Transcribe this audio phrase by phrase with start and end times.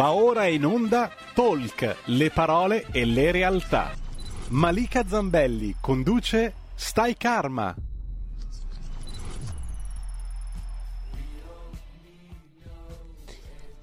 [0.00, 3.92] Va ora in onda Talk, le parole e le realtà.
[4.48, 7.74] Malika Zambelli conduce Stai Karma.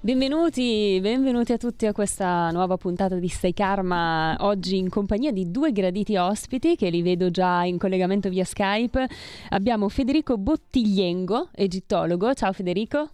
[0.00, 5.52] Benvenuti, benvenuti a tutti a questa nuova puntata di Stai Karma, oggi in compagnia di
[5.52, 9.08] due graditi ospiti che li vedo già in collegamento via Skype.
[9.50, 12.34] Abbiamo Federico Bottigliengo, egittologo.
[12.34, 13.08] Ciao Federico.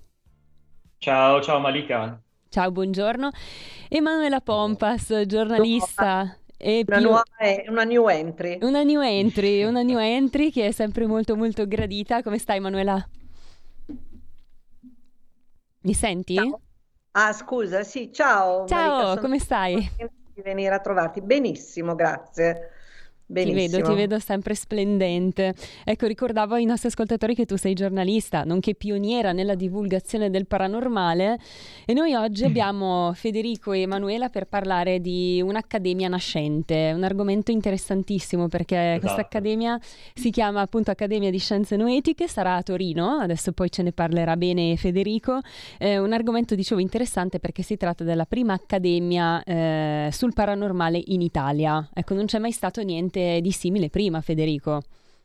[0.96, 2.23] Ciao, ciao Malika.
[2.54, 3.30] Ciao, buongiorno.
[3.88, 6.38] Emanuela Pompas, giornalista.
[6.56, 7.06] E una, più...
[7.06, 7.24] nuova,
[7.66, 8.58] una new entry.
[8.62, 12.22] Una new entry, una new entry che è sempre molto molto gradita.
[12.22, 13.08] Come stai Emanuela?
[15.80, 16.36] Mi senti?
[16.36, 16.60] Ciao.
[17.10, 18.68] Ah, scusa, sì, ciao.
[18.68, 19.90] Ciao, Marica, come stai?
[20.32, 21.22] Di venire a trovarti.
[21.22, 22.70] Benissimo, grazie.
[23.26, 23.60] Benissimo.
[23.60, 25.54] Ti vedo, ti vedo sempre splendente.
[25.82, 31.38] Ecco, ricordavo ai nostri ascoltatori che tu sei giornalista, nonché pioniera nella divulgazione del paranormale
[31.86, 38.48] e noi oggi abbiamo Federico e Emanuela per parlare di un'accademia nascente, un argomento interessantissimo
[38.48, 39.00] perché esatto.
[39.00, 39.80] questa accademia
[40.12, 44.36] si chiama appunto Accademia di Scienze Noetiche, sarà a Torino, adesso poi ce ne parlerà
[44.36, 45.40] bene Federico,
[45.78, 51.22] è un argomento dicevo interessante perché si tratta della prima accademia eh, sul paranormale in
[51.22, 51.88] Italia.
[51.92, 54.82] Ecco, non c'è mai stato niente niente di simile prima, Federico.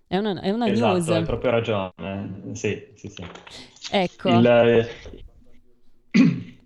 [0.08, 1.10] È una, è una esatto, news.
[1.10, 2.52] hai proprio ragione.
[2.54, 3.26] Sì, sì, sì.
[3.92, 4.30] Ecco.
[4.30, 4.90] Il, eh,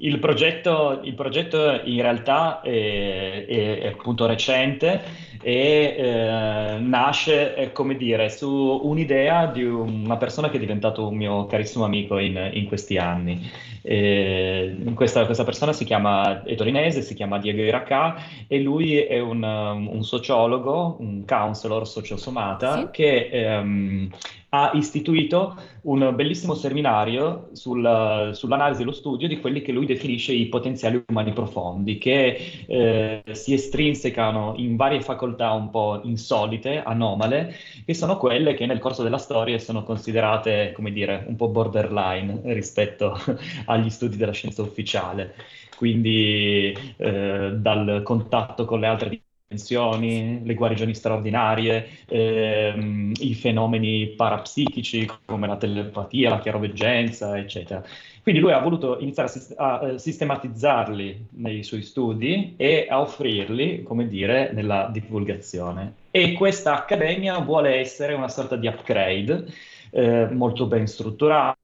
[0.00, 7.72] il, progetto, il progetto, in realtà è, è, è appunto recente e eh, nasce, eh,
[7.72, 12.50] come dire, su un'idea di una persona che è diventato un mio carissimo amico in,
[12.52, 13.50] in questi anni.
[13.82, 19.18] Eh, questa, questa, persona si chiama, è torinese, si chiama Diego Iracà e lui è
[19.18, 22.88] un, un sociologo, un counselor sociosomata sì.
[22.90, 24.10] che ehm,
[24.50, 30.32] ha istituito un bellissimo seminario sul, sull'analisi e lo studio di quelli che lui definisce
[30.32, 37.54] i potenziali umani profondi, che eh, si estrinsecano in varie facoltà un po' insolite, anomale,
[37.84, 42.40] che sono quelle che nel corso della storia sono considerate, come dire, un po' borderline
[42.52, 43.16] rispetto
[43.66, 45.34] agli studi della scienza ufficiale.
[45.76, 49.08] Quindi eh, dal contatto con le altre
[49.50, 57.82] dimensioni, le guarigioni straordinarie, ehm, i fenomeni parapsichici come la telepatia, la chiaroveggenza, eccetera.
[58.22, 64.06] Quindi lui ha voluto iniziare a, uh, sistematizzarli nei suoi studi e a offrirli, come
[64.06, 65.94] dire, nella divulgazione.
[66.12, 69.46] E questa accademia vuole essere una sorta di upgrade
[69.90, 71.56] eh, molto ben strutturato,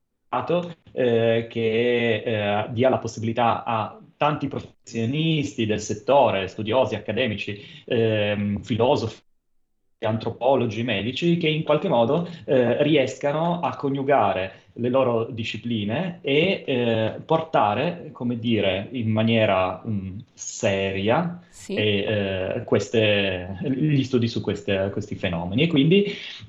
[0.93, 9.21] eh, che eh, dia la possibilità a tanti professionisti del settore, studiosi, accademici, ehm, filosofi,
[10.01, 17.13] antropologi, medici, che in qualche modo eh, riescano a coniugare le loro discipline e eh,
[17.25, 21.75] portare, come dire, in maniera mh, mm, seria sì.
[21.75, 25.63] e, eh, queste, gli studi su queste, questi fenomeni.
[25.63, 26.05] E quindi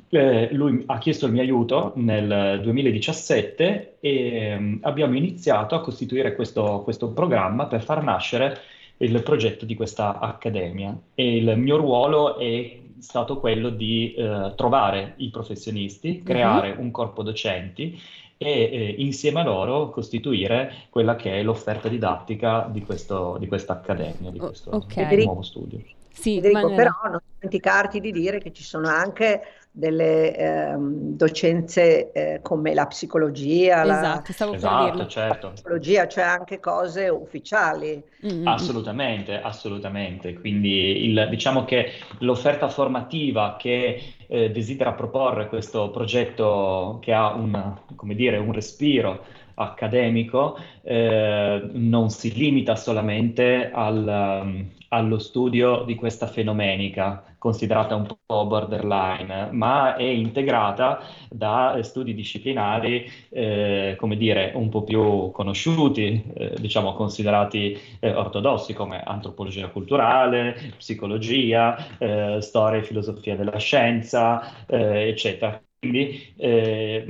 [0.10, 5.82] eh, lui ha chiesto il mio aiuto nel 2017 e mh, mm, abbiamo iniziato a
[5.82, 8.58] costituire questo, questo programma per far nascere
[8.98, 15.13] il progetto di questa accademia e il mio ruolo è stato quello di eh, trovare
[15.18, 16.24] i professionisti, mhm.
[16.24, 16.81] creare uh-huh.
[16.81, 18.00] un corpo docenti
[18.38, 23.74] e eh, insieme a loro costituire quella che è l'offerta didattica di, questo, di questa
[23.74, 25.24] accademia, di questo okay.
[25.24, 25.81] nuovo studio.
[26.12, 29.41] Sì, Federico, però non dimenticarti di dire che ci sono anche
[29.78, 35.48] delle ehm, docenze eh, come la psicologia, esatto, stavo esatto, certo.
[35.48, 38.02] la psicologia, cioè anche cose ufficiali.
[38.26, 38.48] Mm-hmm.
[38.48, 40.34] Assolutamente, assolutamente.
[40.34, 47.78] Quindi il, diciamo che l'offerta formativa che eh, desidera proporre questo progetto che ha un,
[47.96, 56.26] come dire, un respiro accademico eh, non si limita solamente al, allo studio di questa
[56.26, 61.00] fenomenica considerata un po' borderline, ma è integrata
[61.30, 68.73] da studi disciplinari, eh, come dire, un po' più conosciuti, eh, diciamo considerati eh, ortodossi
[68.73, 75.61] come antropologia culturale, psicologia, eh, storia e filosofia della scienza, eh, eccetera.
[75.79, 77.06] Quindi eh,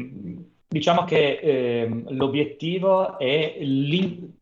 [0.67, 4.35] diciamo che ehm, l'obiettivo è l'in-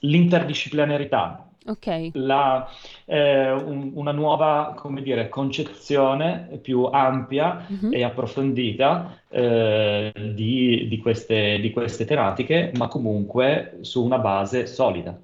[0.00, 1.86] l'interdisciplinarità, Ok.
[2.14, 2.68] La,
[3.12, 7.92] eh, un, una nuova, come dire, concezione più ampia mm-hmm.
[7.92, 15.14] e approfondita eh, di, di, queste, di queste tematiche, ma comunque su una base solida.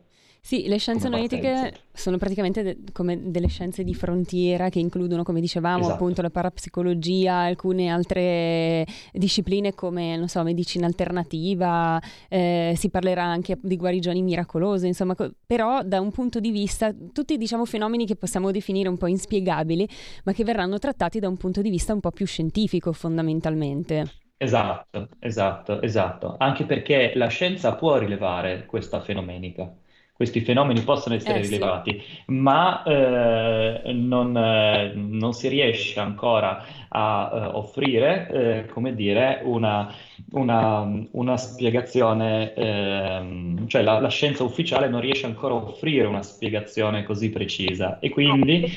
[0.40, 5.40] Sì, le scienze analitiche sono praticamente de- come delle scienze di frontiera che includono, come
[5.40, 5.94] dicevamo, esatto.
[5.94, 13.58] appunto la parapsicologia, alcune altre discipline come, non so, medicina alternativa, eh, si parlerà anche
[13.61, 18.17] di guarigioni miracolose, insomma, co- però da un punto di vista, tutti diciamo fenomeni che
[18.17, 19.87] possiamo definire un po' inspiegabili,
[20.25, 24.05] ma che verranno trattati da un punto di vista un po' più scientifico fondamentalmente.
[24.40, 29.75] Esatto, esatto, esatto, anche perché la scienza può rilevare questa fenomenica
[30.19, 32.32] questi fenomeni possono essere eh, rilevati, sì.
[32.32, 39.94] ma eh, non, eh, non, si riesce ancora a uh, offrire, eh, come dire, una,
[40.32, 40.81] una,
[41.12, 47.05] una spiegazione, ehm, cioè la, la, scienza ufficiale non riesce ancora a offrire una spiegazione
[47.05, 48.69] così precisa e quindi...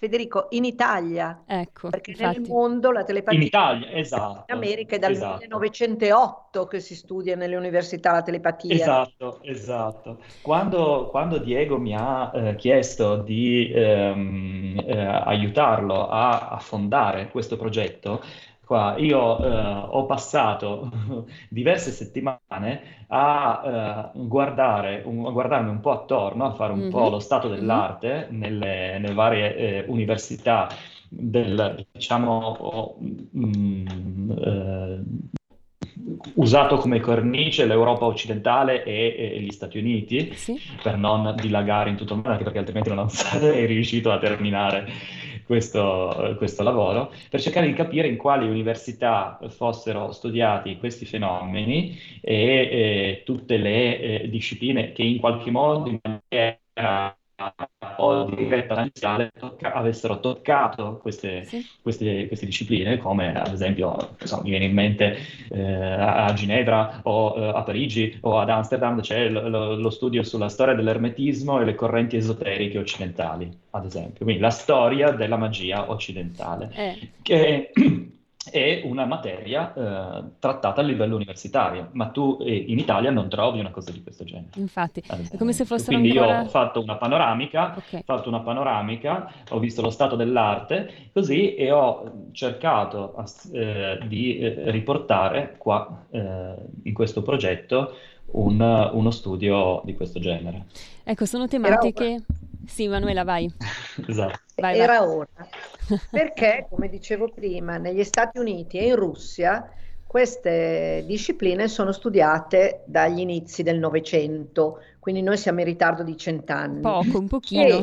[0.00, 2.38] Federico, in Italia, ecco, perché infatti.
[2.38, 5.40] nel mondo la telepatia in Italia, esatto, in America è dal esatto.
[5.40, 8.72] 1908 che si studia nelle università la telepatia.
[8.72, 10.20] Esatto, esatto.
[10.40, 17.58] Quando, quando Diego mi ha eh, chiesto di ehm, eh, aiutarlo a, a fondare questo
[17.58, 18.22] progetto,
[18.70, 18.94] qua.
[18.98, 20.92] Io eh, ho passato
[21.50, 26.90] diverse settimane a, eh, guardare, un, a, guardarmi un po' attorno, a fare un mm-hmm.
[26.90, 27.54] po' lo stato mhm.
[27.54, 30.68] dell'arte nelle, nelle varie eh, università
[31.08, 32.96] del, diciamo,
[33.32, 35.00] mh, eh,
[36.34, 40.56] usato come cornice l'Europa occidentale e, e gli Stati Uniti, sì.
[40.80, 44.86] per non dilagare in tutto il mondo, anche perché altrimenti non sarei riuscito a terminare
[45.50, 52.36] questo, questo, lavoro, per cercare di capire in quali università fossero studiati questi fenomeni e,
[52.36, 57.16] e tutte le eh, discipline che in qualche modo in maniera
[57.98, 61.66] o di diretta finanziaria tocca- avessero toccato queste, sì.
[61.82, 65.16] queste, queste, discipline, come ad esempio, so, mi viene in mente
[65.50, 70.22] eh, a Ginevra o eh, a Parigi o ad Amsterdam c'è lo, lo, lo, studio
[70.22, 74.24] sulla storia dell'ermetismo e le correnti esoteriche occidentali, ad esempio.
[74.24, 76.70] Quindi la storia della magia occidentale.
[76.74, 77.10] Eh.
[77.22, 77.72] Che
[78.50, 83.60] è una materia eh, trattata a livello universitario, ma tu eh, in Italia non trovi
[83.60, 84.50] una cosa di questo genere.
[84.56, 86.40] Infatti, è come se fossero Quindi ancora...
[86.40, 88.02] io ho fatto una panoramica, okay.
[88.04, 93.14] fatto una panoramica, ho visto lo stato dell'arte, così, e ho cercato
[93.52, 97.94] eh, di eh, riportare qua, eh, in questo progetto,
[98.32, 100.66] un, uno studio di questo genere.
[101.04, 102.22] Ecco, sono tematiche...
[102.66, 103.52] Sì, Manuela, vai.
[104.06, 104.40] esatto.
[104.56, 105.08] Vai, Era vai.
[105.08, 105.28] ora.
[106.10, 109.70] Perché, come dicevo prima, negli Stati Uniti e in Russia
[110.06, 116.80] queste discipline sono studiate dagli inizi del Novecento, quindi noi siamo in ritardo di cent'anni.
[116.80, 117.62] Poco, un pochino.
[117.62, 117.82] E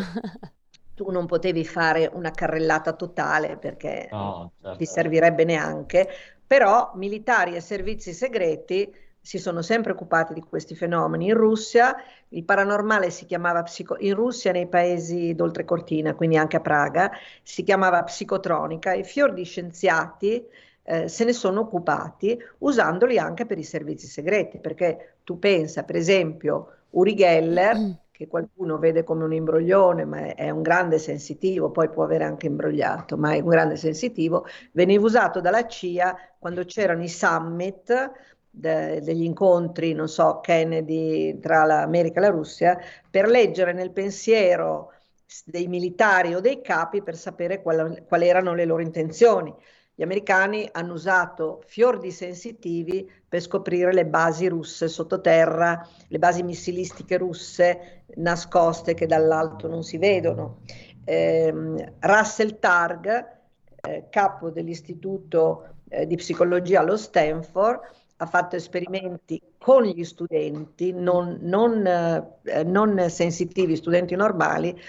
[0.94, 4.78] tu non potevi fare una carrellata totale perché no, certo.
[4.78, 6.10] ti servirebbe neanche,
[6.46, 8.94] però militari e servizi segreti
[9.28, 11.26] si sono sempre occupati di questi fenomeni.
[11.26, 11.98] In Russia
[12.30, 17.12] il paranormale si chiamava psico- in Russia nei paesi d'oltrecortina, quindi anche a Praga,
[17.44, 20.48] si chiamava psicotronica e fior di scienziati
[20.82, 25.98] eh, se ne sono occupati usandoli anche per i servizi segreti, perché tu pensa, per
[25.98, 27.92] esempio, Uri Geller, mm.
[28.12, 32.46] che qualcuno vede come un imbroglione, ma è un grande sensitivo, poi può avere anche
[32.46, 39.02] imbrogliato, ma è un grande sensitivo, veniva usato dalla CIA quando c'erano i summit de,
[39.02, 42.80] degli incontri, non so, Kennedy tra l'America e la Russia,
[43.10, 44.94] per leggere nel pensiero
[45.46, 49.54] dei militari o dei capi per sapere quali qual erano le loro intenzioni.
[49.94, 56.44] Gli americani hanno usato fior di sensitivi per scoprire le basi russe sottoterra, le basi
[56.44, 60.60] missilistiche russe nascoste che dall'alto non si vedono.
[61.04, 61.52] Eh,
[62.00, 63.28] Russell Targ,
[63.82, 67.80] eh, capo dell'istituto eh, di psicologia allo Stanford,
[68.18, 74.80] ha fatto esperimenti con gli studenti non, non, eh, non sensitivi, studenti normali,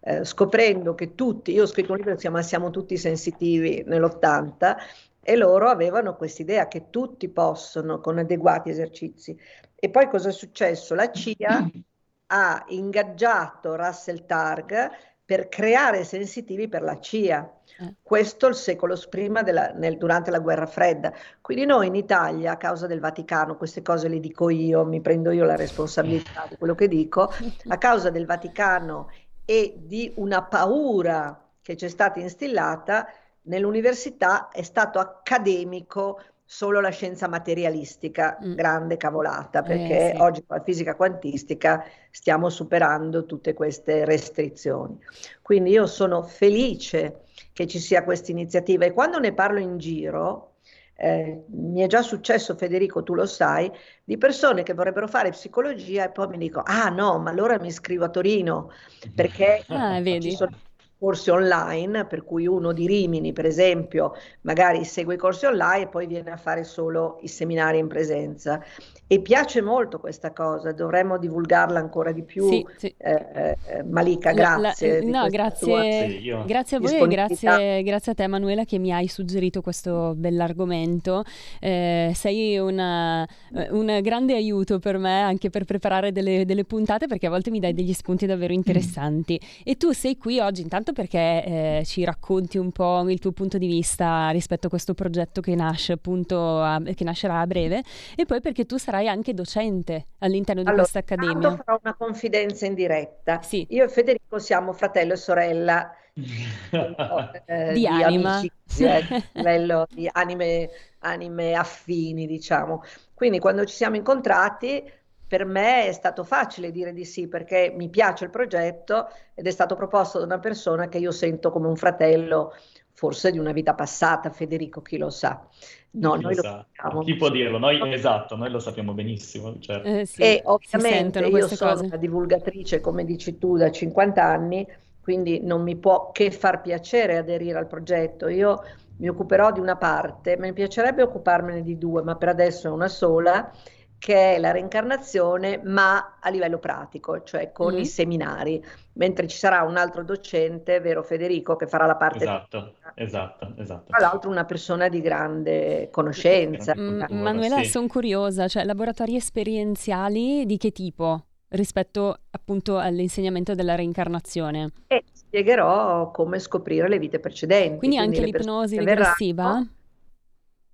[0.00, 3.82] eh, scoprendo che tutti, io ho scritto un libro che si chiama Siamo tutti sensitivi
[3.86, 4.76] nell'80
[5.20, 9.38] e loro avevano quest'idea che tutti possono con adeguati esercizi.
[9.74, 10.94] E poi cosa è successo?
[10.94, 11.68] La CIA
[12.28, 14.90] ha ingaggiato Russell Targ
[15.24, 17.57] per creare sensitivi per la CIA.
[18.02, 21.12] Questo il secolo prima della, nel, durante la guerra fredda.
[21.40, 25.30] Quindi noi in Italia, a causa del Vaticano, queste cose le dico io, mi prendo
[25.30, 27.32] io la responsabilità di quello che dico,
[27.68, 29.10] a causa del Vaticano
[29.44, 33.06] e di una paura che ci è stata instillata,
[33.42, 36.20] nell'università è stato accademico
[36.50, 38.54] solo la scienza materialistica, mm.
[38.54, 40.20] grande cavolata, perché eh, sì.
[40.22, 44.98] oggi con la fisica quantistica stiamo superando tutte queste restrizioni.
[45.42, 47.24] Quindi io sono felice
[47.58, 48.84] che ci sia questa iniziativa.
[48.84, 50.52] E quando ne parlo in giro
[50.94, 53.68] eh, mi è già successo, Federico, tu lo sai,
[54.04, 57.66] di persone che vorrebbero fare psicologia e poi mi dicono, ah no, ma allora mi
[57.66, 58.70] iscrivo a Torino,
[59.12, 60.56] perché ah, ci sono
[60.98, 65.86] corsi online, per cui uno di Rimini, per esempio, magari segue i corsi online e
[65.86, 68.62] poi viene a fare solo i seminari in presenza.
[69.10, 72.46] E piace molto questa cosa, dovremmo divulgarla ancora di più.
[72.48, 72.94] Sì, sì.
[72.98, 75.00] Eh, eh, Malika, grazie.
[75.00, 78.78] La, la, no, grazie, sì, grazie a voi e grazie, grazie, a te Emanuela che
[78.78, 81.24] mi hai suggerito questo bell'argomento.
[81.58, 83.26] Eh, sei una,
[83.70, 87.60] un grande aiuto per me anche per preparare delle, delle, puntate perché a volte mi
[87.60, 89.40] dai degli spunti davvero interessanti.
[89.42, 89.60] Mm.
[89.64, 93.58] E tu sei qui oggi intanto perché eh, ci racconti un po' il tuo punto
[93.58, 97.82] di vista rispetto a questo progetto che nasce appunto a, che nascerà a breve
[98.16, 101.56] e poi perché tu sarai anche docente all'interno di allora, questa accademia.
[101.56, 103.40] farò una confidenza in diretta.
[103.42, 103.66] Sì.
[103.70, 105.94] Io e Federico siamo fratello e sorella
[107.46, 108.36] eh, di, di anima.
[108.36, 110.68] Amicizia, eh, livello di anime,
[111.00, 112.82] anime affini, diciamo.
[113.14, 114.82] Quindi quando ci siamo incontrati
[115.28, 119.50] per me è stato facile dire di sì perché mi piace il progetto ed è
[119.50, 122.54] stato proposto da una persona che io sento come un fratello,
[122.94, 125.46] forse di una vita passata, Federico, chi lo sa.
[125.90, 127.02] No, noi lo sappiamo.
[127.02, 127.58] Chi può dirlo?
[127.58, 129.58] Noi, esatto, noi lo sappiamo benissimo.
[129.58, 129.86] Certo.
[129.86, 131.84] Eh, sì, e ovviamente io sono cose.
[131.84, 134.66] una divulgatrice, come dici tu, da 50 anni,
[135.02, 138.28] quindi non mi può che far piacere aderire al progetto.
[138.28, 138.62] Io
[138.96, 142.88] mi occuperò di una parte, mi piacerebbe occuparmene di due, ma per adesso è una
[142.88, 143.52] sola
[143.98, 147.82] che è la reincarnazione, ma a livello pratico, cioè con mm-hmm.
[147.82, 148.64] i seminari,
[148.94, 152.18] mentre ci sarà un altro docente, vero Federico, che farà la parte...
[152.18, 153.84] Esatto, esatto, esatto.
[153.88, 156.74] Tra l'altro una persona di grande conoscenza.
[156.76, 157.64] Mm, Manuela, sì.
[157.64, 164.70] sono curiosa, cioè laboratori esperienziali di che tipo rispetto appunto all'insegnamento della reincarnazione?
[164.86, 167.78] E spiegherò come scoprire le vite precedenti.
[167.78, 169.42] Quindi, quindi anche l'ipnosi regressiva?
[169.44, 169.68] Verranno,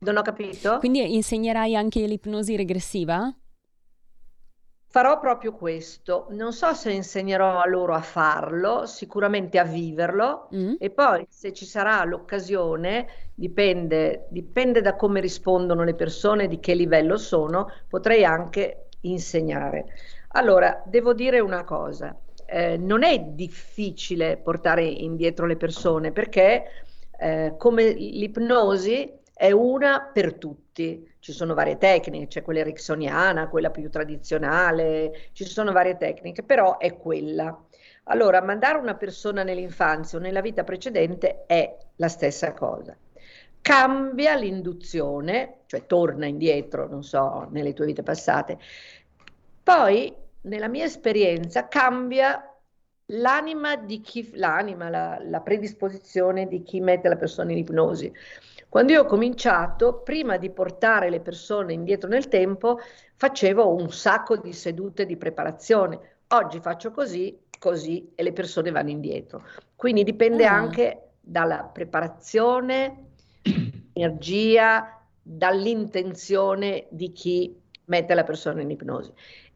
[0.04, 0.78] non ho capito.
[0.78, 3.34] Quindi insegnerai anche l'ipnosi regressiva?
[4.94, 6.28] Farò proprio questo.
[6.30, 10.74] Non so se insegnerò a loro a farlo, sicuramente a viverlo mm.
[10.78, 16.74] e poi se ci sarà l'occasione, dipende, dipende da come rispondono le persone, di che
[16.74, 19.86] livello sono, potrei anche insegnare.
[20.28, 26.64] Allora, devo dire una cosa, eh, non è difficile portare indietro le persone perché
[27.18, 31.12] eh, come l'ipnosi è una per tutti.
[31.18, 36.78] Ci sono varie tecniche, c'è quella ericksoniana, quella più tradizionale, ci sono varie tecniche, però
[36.78, 37.58] è quella.
[38.04, 42.96] Allora, mandare una persona nell'infanzia o nella vita precedente è la stessa cosa.
[43.60, 48.58] Cambia l'induzione, cioè torna indietro, non so, nelle tue vite passate.
[49.62, 52.53] Poi, nella mia esperienza, cambia
[53.06, 58.12] l'anima di chi, l'anima, la, la predisposizione di chi mette la persona in ipnosi.
[58.68, 62.78] Quando io ho cominciato, prima di portare le persone indietro nel tempo,
[63.14, 66.16] facevo un sacco di sedute di preparazione.
[66.28, 69.44] Oggi faccio così, così e le persone vanno indietro.
[69.76, 70.54] Quindi dipende ah.
[70.54, 73.10] anche dalla preparazione,
[73.92, 77.56] energia, dall'intenzione di chi
[77.86, 79.12] mette la persona in ipnosi.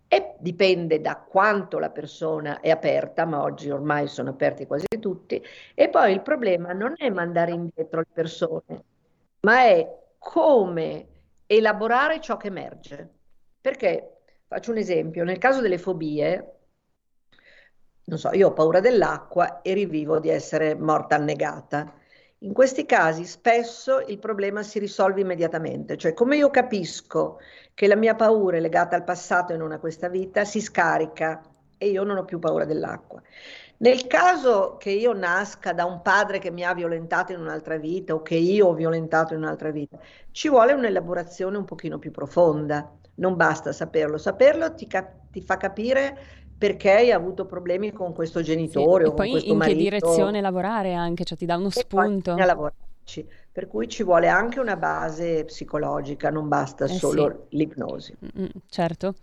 [0.08, 5.42] E dipende da quanto la persona è aperta, ma oggi ormai sono aperti quasi tutti.
[5.74, 8.84] E poi il problema non è mandare indietro le persone,
[9.40, 9.86] ma è
[10.18, 11.08] come
[11.46, 13.08] elaborare ciò che emerge.
[13.60, 16.52] Perché, faccio un esempio, nel caso delle fobie,
[18.04, 21.92] non so, io ho paura dell'acqua e rivivo di essere morta annegata.
[22.42, 27.40] In questi casi spesso il problema si risolve immediatamente, cioè come io capisco
[27.74, 31.42] che la mia paura è legata al passato e non a questa vita, si scarica
[31.76, 33.20] e io non ho più paura dell'acqua.
[33.78, 38.14] Nel caso che io nasca da un padre che mi ha violentato in un'altra vita
[38.14, 39.98] o che io ho violentato in un'altra vita,
[40.30, 42.88] ci vuole un'elaborazione un pochino più profonda.
[43.18, 44.18] Non basta saperlo.
[44.18, 46.16] Saperlo ti, cap- ti fa capire
[46.58, 49.54] perché hai avuto problemi con questo genitore sì, o con questo marito.
[49.54, 52.36] E poi in che direzione lavorare anche, cioè ti dà uno spunto.
[52.36, 53.28] E lavorarci.
[53.52, 57.56] Per cui ci vuole anche una base psicologica, non basta eh solo sì.
[57.56, 58.14] l'ipnosi.
[58.38, 59.14] Mm, certo.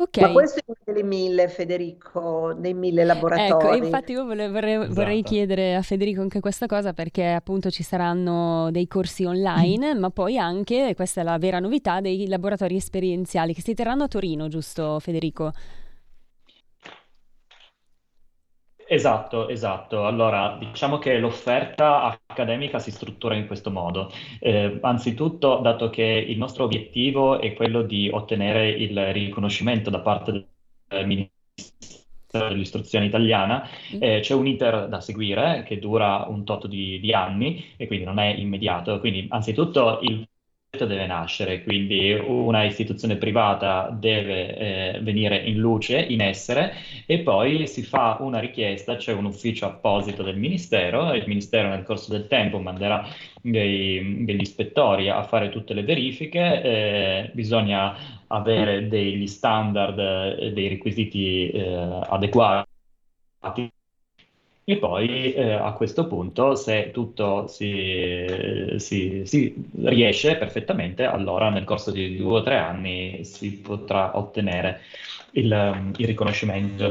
[0.00, 0.16] Ok.
[0.16, 3.76] Ma questo è uno delle mille, Federico, dei mille laboratori.
[3.76, 4.94] Ecco, infatti io vorrei, vorrei, esatto.
[4.94, 10.08] vorrei, chiedere a Federico anche questa cosa perché appunto ci saranno dei corsi online, ma
[10.08, 14.48] poi anche, questa è la vera novità, dei laboratori esperienziali che si terranno a Torino,
[14.48, 15.52] giusto Federico?
[18.92, 20.04] Esatto, esatto.
[20.04, 24.10] Allora, diciamo che l'offerta accademica si struttura in questo modo.
[24.40, 30.32] Eh, anzitutto, dato che il nostro obiettivo è quello di ottenere il riconoscimento da parte
[30.88, 34.02] del Ministero dell'Istruzione italiana, mm.
[34.02, 38.04] eh, c'è un iter da seguire che dura un tot di, di anni e quindi
[38.04, 38.98] non è immediato.
[38.98, 40.26] Quindi, anzitutto, il
[40.86, 46.74] deve nascere, quindi una istituzione privata deve eh, venire in luce, in essere,
[47.06, 51.82] e poi si fa una richiesta, c'è un ufficio apposito del Ministero, il Ministero nel
[51.82, 53.04] corso del tempo manderà
[53.42, 57.96] dei, degli ispettori a fare tutte le verifiche, eh, bisogna
[58.28, 62.68] avere degli standard, eh, dei requisiti eh, adeguati
[64.70, 68.24] e poi eh, a questo punto, se tutto si,
[68.76, 74.82] si, si, riesce perfettamente, allora nel corso di due o tre anni si potrà ottenere
[75.32, 76.84] il, il riconoscimento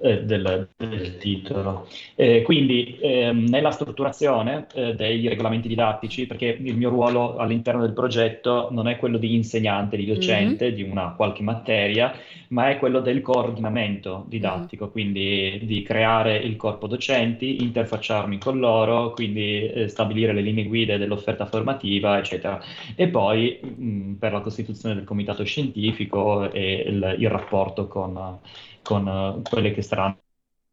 [0.00, 1.86] eh, del, del, titolo.
[2.14, 7.92] Eh, quindi eh, nella strutturazione eh, dei regolamenti didattici, perché il mio ruolo all'interno del
[7.92, 10.74] progetto non è quello di insegnante, di docente mm-hmm.
[10.74, 12.14] di una qualche materia,
[12.48, 14.92] ma è quello del coordinamento didattico, mm-hmm.
[14.92, 20.96] quindi di creare il corpo docenti, interfacciarmi con loro, quindi eh, stabilire le linee guida
[20.96, 22.60] dell'offerta formativa, eccetera.
[22.94, 28.40] E poi mh, per la costituzione del comitato scientifico e il, il rapporto rapporto con,
[28.82, 30.20] con quelle che saranno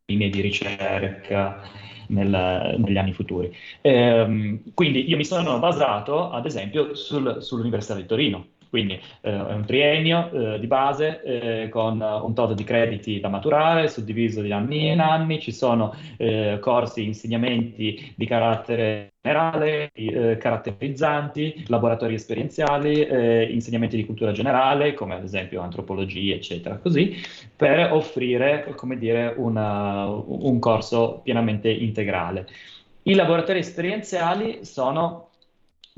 [0.06, 1.62] linee di ricerca
[2.10, 3.52] nel, negli anni futuri.
[3.82, 9.54] Ehm, quindi io mi sono basato, ad esempio, sul, sull'Università di Torino, quindi eh, è
[9.54, 14.52] un triennio eh, di base eh, con un tot di crediti da maturare, suddiviso di
[14.52, 23.04] anni in anni, ci sono eh, corsi, insegnamenti di carattere generale, eh, caratterizzanti, laboratori esperienziali,
[23.04, 27.16] eh, insegnamenti di cultura generale, come ad esempio antropologia, eccetera, così,
[27.56, 32.48] per offrire, come dire, una, un corso pienamente integrale.
[33.04, 35.30] I laboratori esperienziali sono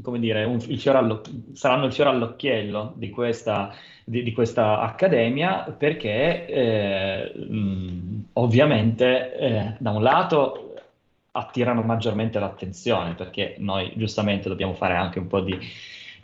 [0.01, 0.79] come dire, un, il
[1.53, 3.73] saranno il fiore all'occhiello di questa,
[4.03, 10.73] di, di questa accademia perché eh, mh, ovviamente eh, da un lato
[11.31, 15.57] attirano maggiormente l'attenzione perché noi giustamente dobbiamo fare anche un po' di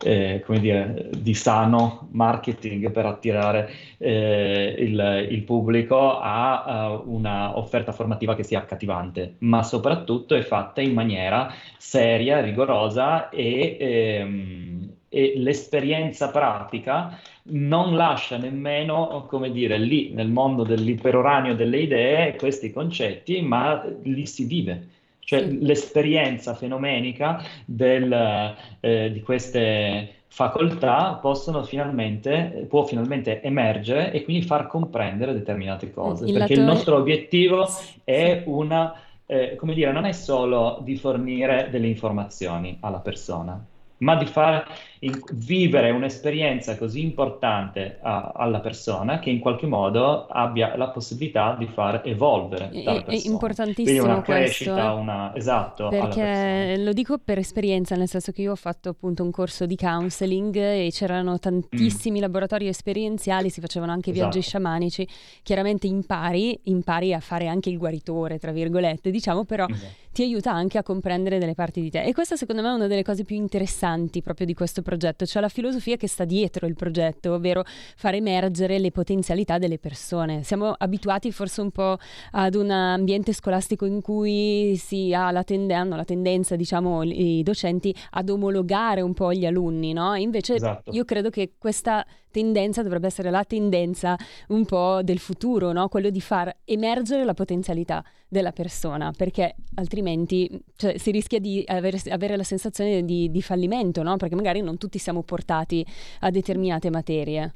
[0.03, 7.57] eh, come dire, di sano marketing per attirare eh, il, il, pubblico a, a una
[7.57, 14.93] offerta formativa che sia accattivante, ma soprattutto è fatta in maniera seria, rigorosa e, ehm,
[15.09, 22.71] e l'esperienza pratica non lascia nemmeno, come dire, lì nel mondo dell'iperoranio delle idee questi
[22.71, 24.87] concetti, ma li si vive
[25.25, 25.65] cioè sì.
[25.65, 34.67] l'esperienza fenomenica del, eh, di queste facoltà possono finalmente, può finalmente emergere e quindi far
[34.67, 36.59] comprendere determinate cose, il perché lato...
[36.59, 37.67] il nostro obiettivo
[38.03, 38.95] è una,
[39.27, 43.63] eh, come dire, non è solo di fornire delle informazioni alla persona,
[44.03, 44.67] ma di far
[44.99, 51.55] in, vivere un'esperienza così importante a, alla persona che in qualche modo abbia la possibilità
[51.57, 57.37] di far evolvere È, è importantissimo una crescita, questo, una, esatto, perché lo dico per
[57.37, 62.19] esperienza, nel senso che io ho fatto appunto un corso di counseling e c'erano tantissimi
[62.19, 62.21] mm.
[62.21, 64.29] laboratori esperienziali, si facevano anche esatto.
[64.29, 65.07] viaggi sciamanici,
[65.41, 70.02] chiaramente impari, impari a fare anche il guaritore, tra virgolette, diciamo, però esatto.
[70.13, 72.87] Ti aiuta anche a comprendere delle parti di te e questa secondo me è una
[72.87, 76.75] delle cose più interessanti proprio di questo progetto, cioè la filosofia che sta dietro il
[76.75, 77.63] progetto, ovvero
[77.95, 80.43] far emergere le potenzialità delle persone.
[80.43, 81.97] Siamo abituati forse un po'
[82.31, 87.41] ad un ambiente scolastico in cui si ha la tende- hanno la tendenza, diciamo, i
[87.43, 90.13] docenti ad omologare un po' gli alunni, no?
[90.13, 90.91] Invece esatto.
[90.91, 94.17] io credo che questa tendenza dovrebbe essere la tendenza
[94.47, 95.87] un po' del futuro, no?
[95.87, 102.01] quello di far emergere la potenzialità della persona, perché altrimenti cioè, si rischia di avere,
[102.09, 104.17] avere la sensazione di, di fallimento, no?
[104.17, 105.85] perché magari non tutti siamo portati
[106.21, 107.53] a determinate materie.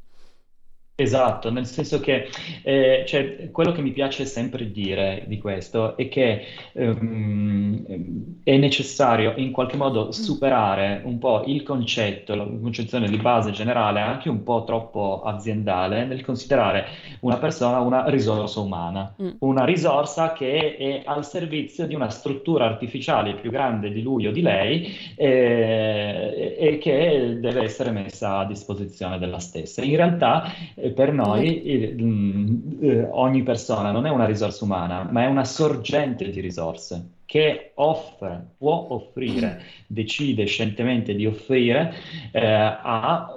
[1.00, 2.28] Esatto, nel senso che
[2.64, 9.34] eh, cioè, quello che mi piace sempre dire di questo è che ehm, è necessario
[9.36, 14.42] in qualche modo superare un po' il concetto, la concezione di base generale, anche un
[14.42, 16.88] po' troppo aziendale, nel considerare
[17.20, 19.30] una persona una risorsa umana, mm.
[19.42, 24.32] una risorsa che è al servizio di una struttura artificiale più grande di lui o
[24.32, 29.84] di lei eh, e che deve essere messa a disposizione della stessa.
[29.84, 30.52] In realtà
[30.92, 35.46] per noi il, mm, eh, ogni persona non è una risorsa umana, ma è una
[35.46, 41.94] sorgente di risorse che offre, può offrire, decide scientemente di offrire
[42.32, 43.28] eh, a,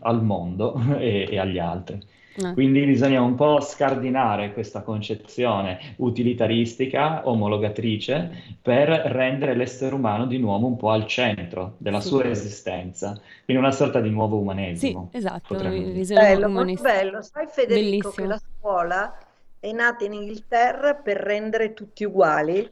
[0.00, 2.00] al mondo e, e agli altri.
[2.36, 2.52] Eh.
[2.52, 10.66] Quindi bisogna un po' scardinare questa concezione utilitaristica, omologatrice, per rendere l'essere umano di nuovo
[10.66, 12.08] un po' al centro della sì.
[12.08, 13.18] sua esistenza.
[13.44, 15.08] Quindi una sorta di nuovo umanesimo.
[15.10, 15.54] Sì, esatto.
[15.54, 17.22] Bello, molto bello.
[17.22, 18.12] Sai Federico Bellissimo.
[18.12, 19.18] che la scuola
[19.60, 22.68] è nata in Inghilterra per rendere tutti uguali?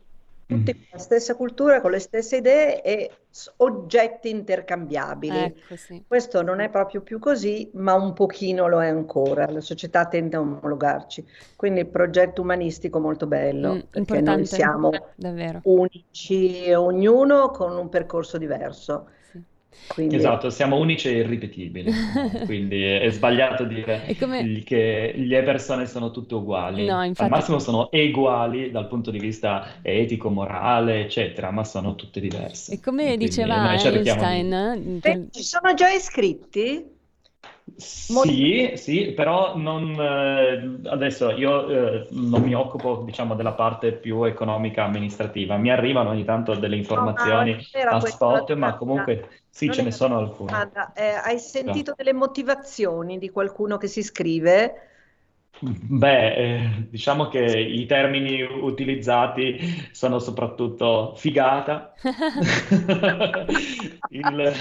[0.53, 3.11] Tutti con la stessa cultura, con le stesse idee e
[3.57, 5.37] oggetti intercambiabili.
[5.39, 6.05] Ecco, sì.
[6.07, 9.49] Questo non è proprio più così, ma un pochino lo è ancora.
[9.51, 11.27] La società tende a omologarci.
[11.57, 15.61] Quindi il progetto umanistico molto bello, mm, perché noi siamo davvero.
[15.65, 19.09] unici, ognuno con un percorso diverso.
[19.89, 20.17] Quindi...
[20.17, 21.93] Esatto, siamo unici e irripetibili,
[22.47, 24.63] quindi è sbagliato dire come...
[24.65, 26.87] che le persone sono tutte uguali.
[26.87, 27.31] No, infatti...
[27.31, 32.75] Al massimo sono eguali dal punto di vista etico, morale, eccetera, ma sono tutte diverse.
[32.75, 34.99] E come quindi diceva Einstein...
[35.01, 35.27] Che...
[35.31, 37.01] Ci sono già iscritti?
[37.77, 44.25] Sì, sì, però non, eh, adesso io eh, non mi occupo, diciamo, della parte più
[44.25, 45.57] economica amministrativa.
[45.57, 49.91] Mi arrivano ogni tanto delle informazioni no, a spot, ma comunque sì, non ce ne
[49.91, 50.71] sono alcune.
[50.95, 54.89] Eh, hai sentito delle motivazioni di qualcuno che si iscrive?
[55.65, 61.93] Beh, eh, diciamo che i termini utilizzati sono soprattutto figata.
[64.09, 64.53] Il,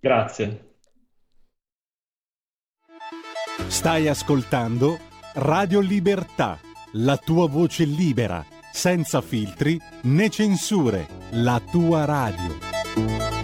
[0.01, 0.73] Grazie.
[3.69, 4.99] Stai ascoltando
[5.35, 6.59] Radio Libertà,
[6.93, 13.44] la tua voce libera, senza filtri né censure, la tua radio.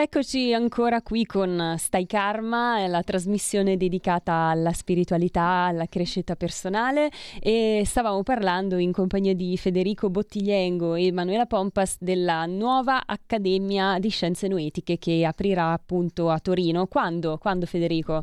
[0.00, 7.82] Eccoci ancora qui con Stai Karma, la trasmissione dedicata alla spiritualità, alla crescita personale e
[7.84, 14.46] stavamo parlando in compagnia di Federico Bottigliengo e Manuela Pompas della nuova Accademia di Scienze
[14.46, 16.86] Noetiche che aprirà appunto a Torino.
[16.86, 17.36] Quando?
[17.36, 18.22] Quando Federico?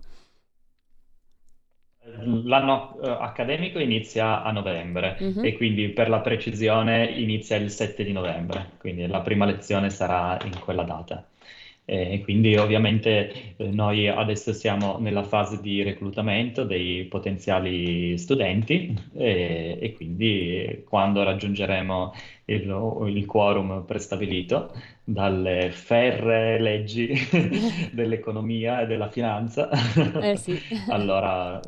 [2.45, 5.43] L'anno uh, accademico inizia a novembre uh-huh.
[5.43, 10.37] e quindi per la precisione inizia il 7 di novembre, quindi la prima lezione sarà
[10.45, 11.27] in quella data.
[11.87, 19.77] E quindi ovviamente eh, noi adesso siamo nella fase di reclutamento dei potenziali studenti e,
[19.79, 22.13] e quindi quando raggiungeremo
[22.45, 27.13] il, il, quorum prestabilito dalle ferre leggi
[27.93, 29.69] dell'economia e della finanza,
[30.21, 30.59] eh sì.
[30.89, 31.59] allora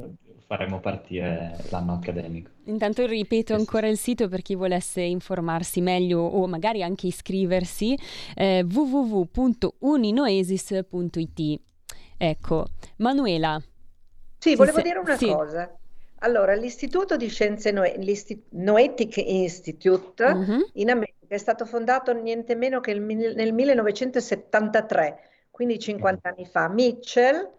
[0.47, 2.49] faremo partire l'anno accademico.
[2.63, 7.99] Intanto ripeto ancora il sito per chi volesse informarsi meglio o magari anche iscriversi,
[8.33, 11.60] eh, www.uninoesis.it.
[12.17, 12.65] Ecco,
[12.97, 13.62] Manuela.
[14.39, 14.83] Sì, volevo se...
[14.83, 15.27] dire una sì.
[15.27, 15.69] cosa.
[16.21, 17.95] Allora, l'Istituto di Scienze Noe-
[18.51, 20.69] Noetic Institute uh-huh.
[20.73, 25.19] in America è stato fondato niente meno che nel 1973,
[25.51, 26.69] quindi 50 anni fa.
[26.69, 27.51] Mitchell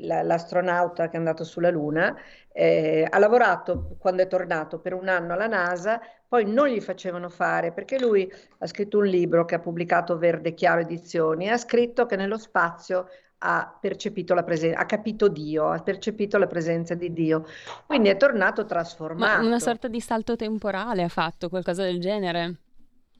[0.00, 2.16] l'astronauta che è andato sulla Luna,
[2.52, 7.28] eh, ha lavorato quando è tornato per un anno alla NASA, poi non gli facevano
[7.28, 11.58] fare perché lui ha scritto un libro che ha pubblicato Verde Chiaro Edizioni e ha
[11.58, 13.08] scritto che nello spazio
[13.42, 17.46] ha percepito la presenza, ha capito Dio, ha percepito la presenza di Dio.
[17.86, 19.40] Quindi è tornato trasformato.
[19.40, 22.56] Ma una sorta di salto temporale ha fatto, qualcosa del genere?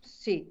[0.00, 0.46] Sì,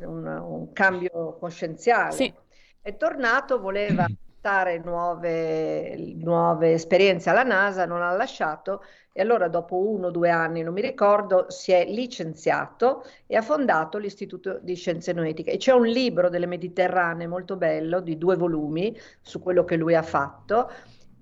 [0.00, 2.12] un, un cambio coscienziale.
[2.12, 2.34] Sì.
[2.82, 4.06] È tornato, voleva
[4.44, 10.28] accettare nuove, nuove esperienze alla NASA, non ha lasciato e allora dopo uno o due
[10.28, 15.52] anni, non mi ricordo, si è licenziato e ha fondato l'Istituto di Scienze Noetiche.
[15.52, 19.94] E c'è un libro delle Mediterranee molto bello, di due volumi, su quello che lui
[19.94, 20.70] ha fatto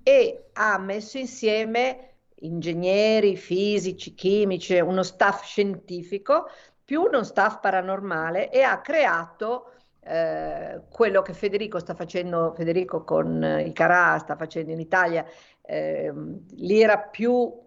[0.03, 2.09] e ha messo insieme
[2.41, 6.49] ingegneri, fisici, chimici, uno staff scientifico
[6.85, 9.71] più uno staff paranormale e ha creato
[10.05, 15.25] eh, quello che Federico sta facendo, Federico con eh, i Carà sta facendo in Italia,
[15.63, 16.13] eh,
[16.57, 17.61] lì era più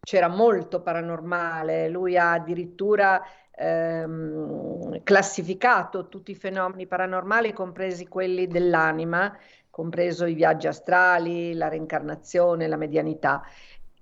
[0.00, 9.36] c'era molto paranormale, lui ha addirittura ehm, classificato tutti i fenomeni paranormali, compresi quelli dell'anima,
[9.68, 13.42] compreso i viaggi astrali, la reincarnazione, la medianità,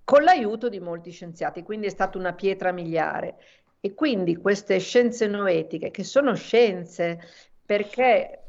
[0.05, 3.37] con l'aiuto di molti scienziati, quindi è stata una pietra miliare.
[3.81, 7.21] E quindi queste scienze noetiche, che sono scienze
[7.67, 8.43] perché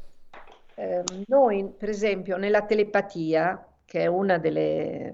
[0.74, 5.12] eh, noi, per esempio, nella telepatia, che è una delle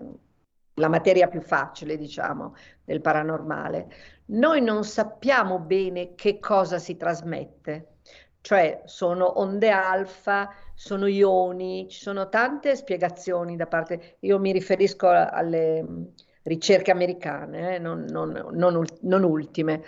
[0.75, 3.89] la materia più facile, diciamo, del paranormale,
[4.27, 7.99] noi non sappiamo bene che cosa si trasmette,
[8.41, 15.09] cioè sono onde alfa, sono ioni, ci sono tante spiegazioni da parte, io mi riferisco
[15.09, 16.13] alle
[16.45, 19.83] ricerche americane, eh, non, non, non, non, ultime,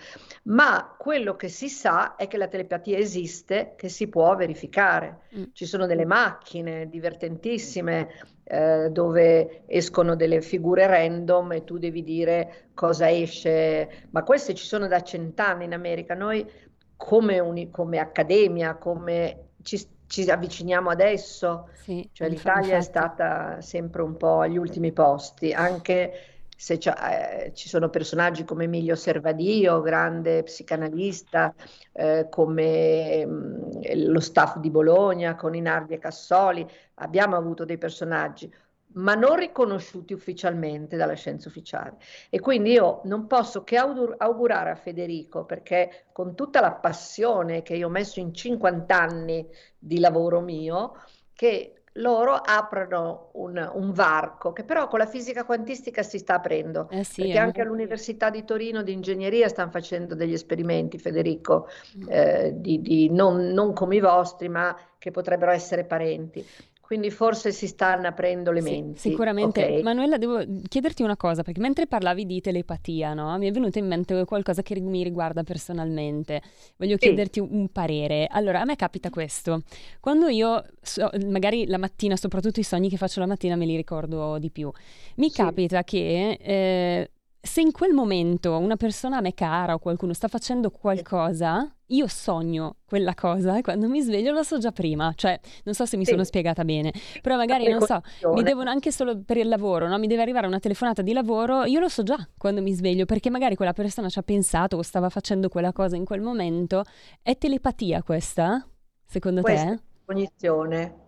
[0.45, 5.21] ma quello che si sa è che la telepatia esiste, che si può verificare.
[5.37, 5.45] Mm.
[5.53, 8.09] Ci sono delle macchine divertentissime
[8.45, 14.65] eh, dove escono delle figure random e tu devi dire cosa esce, ma queste ci
[14.65, 16.15] sono da cent'anni in America.
[16.15, 16.49] Noi
[16.97, 22.79] come, uni, come accademia, come ci, ci avviciniamo adesso, sì, cioè l'Italia infatti.
[22.79, 28.65] è stata sempre un po' agli ultimi posti, anche se eh, ci sono personaggi come
[28.65, 31.55] Emilio Servadio, grande psicanalista,
[31.93, 37.77] eh, come mh, mm, lo staff di Bologna con Inardi e Cassoli, abbiamo avuto dei
[37.77, 38.51] personaggi,
[38.95, 41.97] ma non riconosciuti ufficialmente dalla scienza ufficiale.
[42.31, 47.75] E quindi io non posso che augurare a Federico, perché con tutta la passione che
[47.75, 49.47] io ho messo in 50 anni
[49.79, 50.95] di lavoro mio,
[51.35, 56.89] che loro aprono un, un, varco che però con la fisica quantistica si sta aprendo,
[56.91, 62.03] eh sì, perché anche all'Università di Torino di ingegneria stanno facendo degli esperimenti, Federico, mm.
[62.09, 66.45] eh, di, di non, non, come i vostri, ma che potrebbero essere parenti.
[66.87, 69.01] Quindi forse si stanno aprendo le menti.
[69.01, 69.61] Sì, sicuramente.
[69.61, 69.83] Okay.
[69.83, 73.37] Manuela, devo chiederti una cosa, perché mentre parlavi di telepatia, no?
[73.39, 76.41] mi è venuto in mente qualcosa che mi riguarda personalmente.
[76.77, 77.09] Voglio sì.
[77.09, 78.29] chiederti un parere.
[78.31, 79.63] Allora, a me capita questo.
[79.99, 83.75] Quando io, so, magari la mattina, soprattutto i sogni che faccio la mattina, me li
[83.75, 84.71] ricordo di più.
[85.17, 85.35] Mi sì.
[85.35, 86.39] capita che...
[86.41, 87.11] Eh,
[87.47, 92.07] se in quel momento una persona a me cara o qualcuno sta facendo qualcosa, io
[92.09, 95.13] sogno quella cosa e quando mi sveglio lo so già prima.
[95.15, 96.11] Cioè, non so se mi sì.
[96.11, 99.99] sono spiegata bene, però magari non so, mi devono anche solo per il lavoro, no?
[99.99, 103.31] Mi deve arrivare una telefonata di lavoro, io lo so già quando mi sveglio perché
[103.31, 106.85] magari quella persona ci ha pensato o stava facendo quella cosa in quel momento.
[107.23, 108.67] È telepatia questa?
[109.05, 109.81] Secondo questa te?
[110.05, 111.06] Cognizione.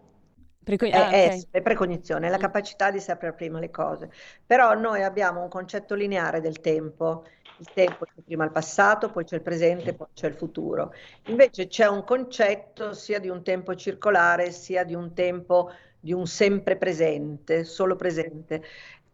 [0.69, 1.47] Precog- ah, è, okay.
[1.51, 2.41] è, precognizione, è la mm.
[2.41, 4.11] capacità di sapere prima le cose.
[4.45, 7.25] Però noi abbiamo un concetto lineare del tempo.
[7.57, 10.93] Il tempo c'è prima il passato, poi c'è il presente, poi c'è il futuro.
[11.29, 16.27] Invece c'è un concetto sia di un tempo circolare, sia di un tempo di un
[16.27, 18.63] sempre presente, solo presente.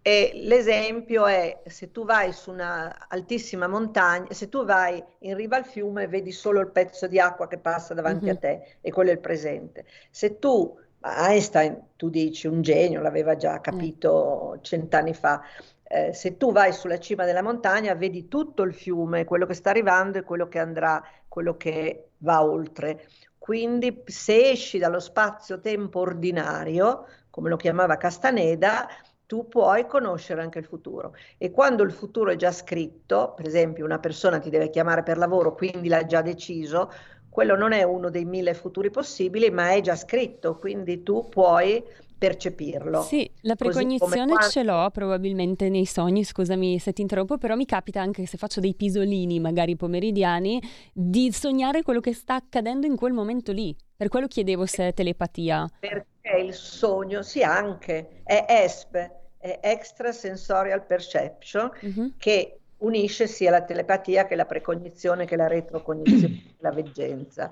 [0.03, 5.57] E l'esempio è se tu vai su una altissima montagna, se tu vai in riva
[5.57, 8.35] al fiume vedi solo il pezzo di acqua che passa davanti mm-hmm.
[8.35, 9.87] a te e quello è il presente.
[10.11, 15.43] Se tu Einstein, tu dici, un genio, l'aveva già capito cent'anni fa.
[15.83, 19.71] Eh, se tu vai sulla cima della montagna, vedi tutto il fiume, quello che sta
[19.71, 23.07] arrivando e quello che andrà, quello che va oltre.
[23.37, 28.89] Quindi se esci dallo spazio-tempo ordinario, come lo chiamava Castaneda,
[29.27, 31.15] tu puoi conoscere anche il futuro.
[31.37, 35.19] E quando il futuro è già scritto, per esempio una persona ti deve chiamare per
[35.19, 36.91] lavoro, quindi l'ha già deciso,
[37.35, 41.83] quello non è uno dei mille futuri possibili, ma è già scritto, quindi tu puoi
[42.17, 43.03] percepirlo.
[43.03, 44.49] Sì, la precognizione quando...
[44.49, 48.61] ce l'ho probabilmente nei sogni, scusami se ti interrompo, però mi capita anche se faccio
[48.61, 53.75] dei pisolini, magari pomeridiani, di sognare quello che sta accadendo in quel momento lì.
[53.97, 55.69] Per quello chiedevo se è telepatia.
[55.81, 62.13] Perché il sogno, sì anche, è ESP, è Extrasensorial Perception, uh-huh.
[62.17, 67.51] che unisce sia la telepatia che la precognizione che la retrocognizione, la veggenza.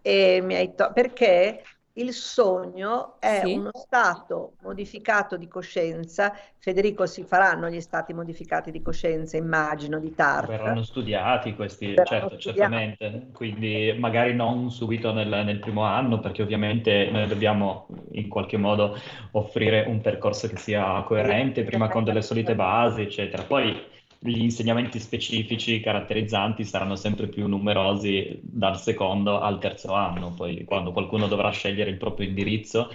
[0.00, 1.62] E mi hai to- perché
[1.98, 3.54] il sogno è sì.
[3.54, 6.32] uno stato modificato di coscienza.
[6.58, 10.46] Federico, si faranno gli stati modificati di coscienza, immagino, di TARC.
[10.46, 12.58] Verranno studiati questi, Verranno certo, studiati.
[12.58, 13.26] certamente.
[13.32, 18.96] Quindi magari non subito nel, nel, primo anno, perché ovviamente noi dobbiamo in qualche modo
[19.32, 23.42] offrire un percorso che sia coerente, prima con delle solite basi, eccetera.
[23.42, 30.64] Poi gli insegnamenti specifici caratterizzanti saranno sempre più numerosi dal secondo al terzo anno, poi
[30.64, 32.90] quando qualcuno dovrà scegliere il proprio indirizzo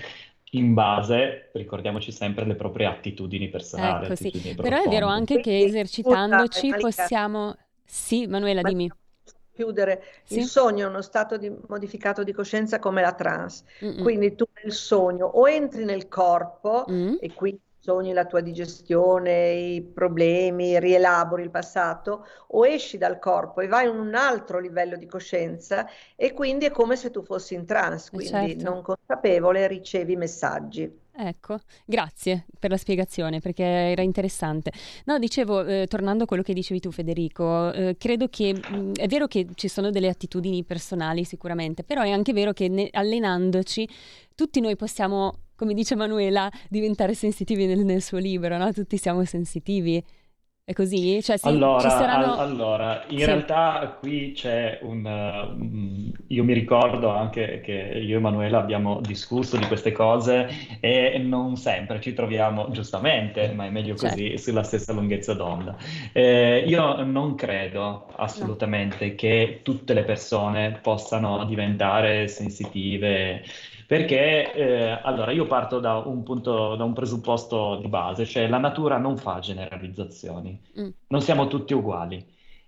[0.51, 4.05] in base, ricordiamoci sempre, alle proprie attitudini personali.
[4.05, 4.55] Ecco, sì.
[4.55, 7.55] Però è vero anche che esercitandoci possiamo...
[7.85, 8.91] Sì, Manuela, dimmi
[9.53, 10.03] chiudere.
[10.23, 10.39] Sì.
[10.39, 13.63] Il sogno è uno stato di, modificato di coscienza come la trance.
[13.83, 14.01] Mm-mm.
[14.01, 17.15] Quindi tu nel sogno o entri nel corpo mm.
[17.19, 23.59] e quindi sogni la tua digestione, i problemi, rielabori il passato, o esci dal corpo
[23.59, 27.55] e vai in un altro livello di coscienza e quindi è come se tu fossi
[27.55, 28.63] in trance, eh, quindi certo.
[28.63, 31.01] non consapevole ricevi messaggi.
[31.15, 34.71] Ecco, grazie per la spiegazione perché era interessante.
[35.03, 38.93] No, dicevo, eh, tornando a quello che dicevi tu Federico, eh, credo che mh, mm,
[38.93, 42.87] è vero che ci sono delle attitudini personali sicuramente, però è anche vero che ne,
[42.91, 43.87] allenandoci
[44.33, 48.71] tutti noi possiamo come dice Manuela, diventare sensitivi nel, nel suo libro, no?
[48.71, 50.03] Tutti siamo sensitivi.
[50.65, 51.21] È così?
[51.21, 52.35] Cioè, sì, allora, saranno...
[52.35, 53.25] al- allora, in sì.
[53.25, 55.03] realtà qui c'è un...
[55.03, 60.47] Uh, io mi ricordo anche che io e Manuela abbiamo discusso di queste cose
[60.79, 64.41] e non sempre ci troviamo, giustamente, ma è meglio così, certo.
[64.41, 65.75] sulla stessa lunghezza d'onda.
[66.13, 69.15] Eh, io non credo assolutamente no.
[69.15, 73.43] che tutte le persone possano diventare sensitive
[73.93, 78.57] perché eh, allora io parto da un punto, da un presupposto di base, cioè la
[78.57, 80.89] natura non fa generalizzazioni, mm.
[81.09, 82.25] non siamo tutti uguali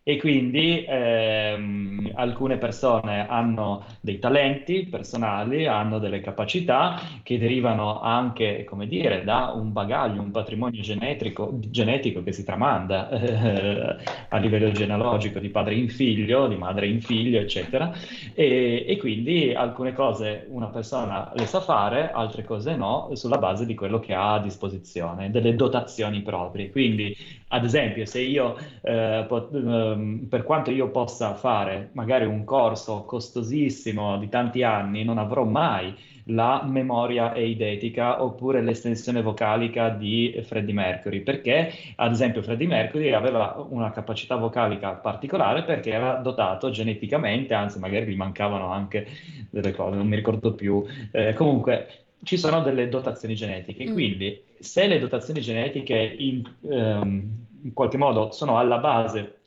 [0.07, 8.65] e quindi ehm, alcune persone hanno dei talenti personali, hanno delle capacità che derivano anche,
[8.65, 13.97] come dire, da un bagaglio, un patrimonio genetico, genetico che si tramanda eh,
[14.29, 17.91] a livello genealogico di padre in figlio, di madre in figlio, eccetera.
[18.35, 23.65] E, e quindi alcune cose una persona le sa fare, altre cose no, sulla base
[23.65, 26.69] di quello che ha a disposizione, delle dotazioni proprie.
[26.69, 27.15] Quindi,
[27.47, 33.03] ad esempio, se io eh, pot- Ehm, per quanto io possa fare magari un corso
[33.05, 35.93] costosissimo di tanti anni, non avrò mai
[36.29, 43.55] la memoria eidetica oppure l'estensione vocalica di Freddie Mercury, perché ad esempio Freddie Mercury aveva
[43.69, 49.05] una capacità vocalica particolare perché era dotato geneticamente, anzi magari gli mancavano anche
[49.49, 50.84] delle cose, non mi ricordo più.
[51.12, 53.93] Eh, comunque ci sono delle dotazioni genetiche, mm.
[53.93, 59.39] quindi se le dotazioni genetiche in, ehm, in qualche modo sono alla base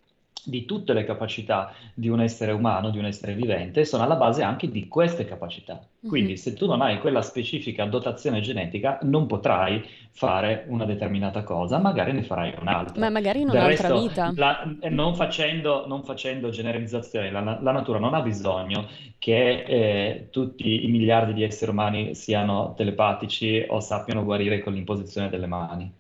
[0.49, 4.43] di tutte le capacità di un essere umano, di un essere vivente, sono alla base
[4.43, 5.81] anche di queste capacità.
[6.01, 6.41] Quindi mm-hmm.
[6.41, 12.13] se tu non hai quella specifica dotazione genetica, non potrai fare una determinata cosa, magari
[12.13, 12.99] ne farai un'altra.
[12.99, 14.33] Ma magari in un'altra resto, vita.
[14.35, 18.87] La, eh, non, facendo, non, facendo, generalizzazioni, la, la, natura non ha bisogno
[19.19, 25.29] che eh, tutti i miliardi di esseri umani siano telepatici o sappiano guarire con l'imposizione
[25.29, 25.93] delle mani.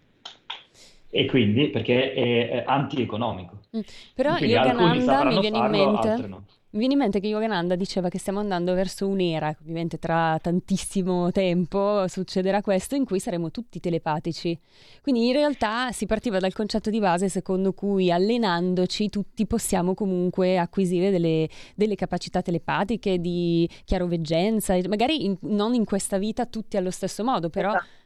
[1.10, 3.60] E quindi perché è, è anti-economico.
[3.76, 3.80] Mm.
[4.14, 6.26] Però Quindi Yogananda mi viene farlo, in mente...
[6.26, 6.44] No.
[6.70, 11.32] Mi viene in mente che Yogananda diceva che stiamo andando verso un'era, ovviamente tra tantissimo
[11.32, 14.58] tempo succederà questo, in cui saremo tutti telepatici.
[15.00, 20.58] Quindi in realtà si partiva dal concetto di base secondo cui allenandoci tutti possiamo comunque
[20.58, 26.90] acquisire delle, delle capacità telepatiche di chiaroveggenza, magari in, non in questa vita tutti allo
[26.90, 27.70] stesso modo, però...
[27.70, 27.96] Esatto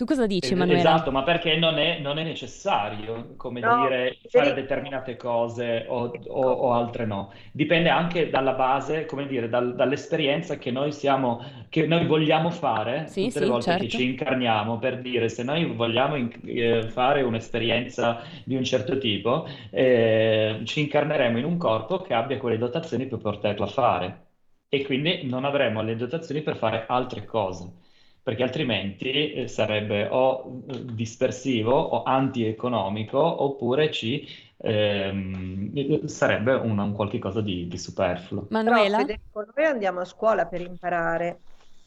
[0.00, 0.78] tu cosa dici, Emanuele?
[0.78, 6.10] Esatto, ma perché non è, non è necessario, come no, dire, fare determinate cose o,
[6.26, 7.30] o, o, altre no.
[7.52, 13.08] Dipende anche dalla base, come dire, dal, dall'esperienza che noi siamo, che noi vogliamo fare
[13.08, 13.82] sì, tutte sì, le volte certo.
[13.82, 18.96] che ci incarniamo, per dire, se noi vogliamo in, eh, fare un'esperienza di un certo
[18.96, 24.28] tipo, eh, ci incarneremo in un corpo che abbia quelle dotazioni per poterla fare.
[24.66, 27.88] E quindi non avremo le dotazioni per fare altre cose
[28.22, 34.26] perché altrimenti eh, sarebbe o eh, dispersivo o antieconomico oppure ci
[34.58, 38.46] ehm, sarebbe un, un qualche cosa di, di superfluo.
[38.50, 38.98] Manuela?
[38.98, 41.40] Però, Federico, noi andiamo a scuola per imparare.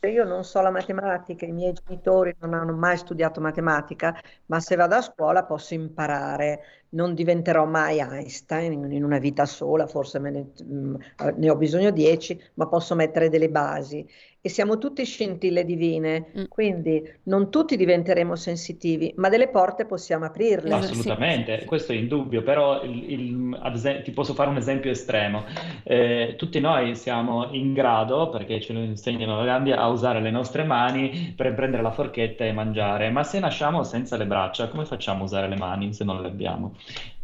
[0.03, 4.13] Io non so la matematica, i miei genitori non hanno mai studiato matematica,
[4.47, 9.87] ma se vado a scuola posso imparare non diventerò mai Einstein in una vita sola,
[9.87, 10.95] forse ne, mm,
[11.37, 14.05] ne, ho bisogno dieci, ma posso mettere delle basi
[14.45, 16.43] e siamo tutti scintille divine, mm.
[16.49, 20.73] quindi non tutti diventeremo sensitivi, ma delle porte possiamo aprirle.
[20.73, 21.65] Assolutamente, sì.
[21.65, 25.45] questo è indubbio, però il, il, esempio, ti posso fare un esempio estremo.
[25.83, 30.31] Eh, tutti noi siamo in grado, perché ce lo insegnano le grandi, a usare le
[30.31, 34.83] nostre mani per prendere la forchetta e mangiare, ma se nasciamo senza le braccia, come
[34.83, 36.75] facciamo a usare le mani se non le abbiamo?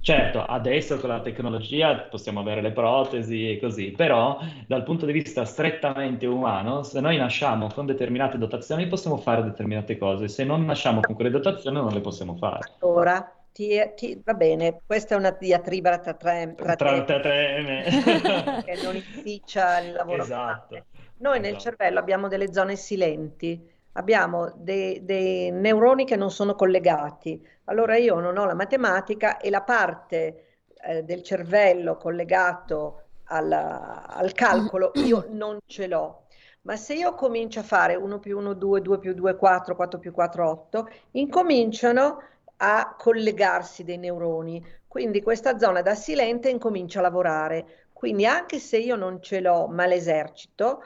[0.02, 5.12] Certo, adesso con la tecnologia possiamo avere le protesi e così, però dal punto di
[5.12, 10.64] vista strettamente umano, se noi nasciamo con determinate dotazioni possiamo fare determinate cose, se non
[10.66, 12.72] nasciamo con quelle dotazioni non le possiamo fare.
[12.80, 17.84] Allora, ti, ti, va bene, questa è una diatriba tra tre, tra tra tre, tre
[18.64, 20.24] che non inficia il lavoro.
[20.24, 20.86] Esatto.
[21.18, 21.40] Noi esatto.
[21.40, 23.62] nel cervello abbiamo delle zone silenti,
[23.94, 29.50] abbiamo dei, dei neuroni che non sono collegati allora io non ho la matematica e
[29.50, 36.24] la parte eh, del cervello collegato al, al calcolo io non ce l'ho.
[36.62, 40.00] Ma se io comincio a fare 1 più 1, 2, 2 più 2, 4, 4
[40.00, 42.22] più 4, 8, incominciano
[42.58, 44.66] a collegarsi dei neuroni.
[44.88, 47.88] Quindi questa zona da silente incomincia a lavorare.
[47.94, 50.84] Quindi anche se io non ce l'ho, ma l'esercito,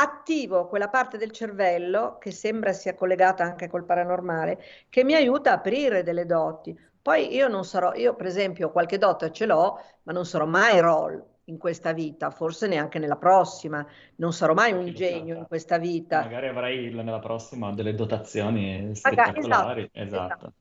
[0.00, 5.50] attivo quella parte del cervello che sembra sia collegata anche col paranormale, che mi aiuta
[5.50, 6.76] a aprire delle doti.
[7.00, 10.78] Poi io non sarò, io per esempio qualche dote ce l'ho, ma non sarò mai
[10.80, 13.84] roll in questa vita, forse neanche nella prossima,
[14.16, 16.20] non sarò mai un genio in questa vita.
[16.20, 19.90] Magari avrai nella prossima delle dotazioni spettacolari.
[19.92, 20.34] Esatto, esatto.
[20.34, 20.52] esatto.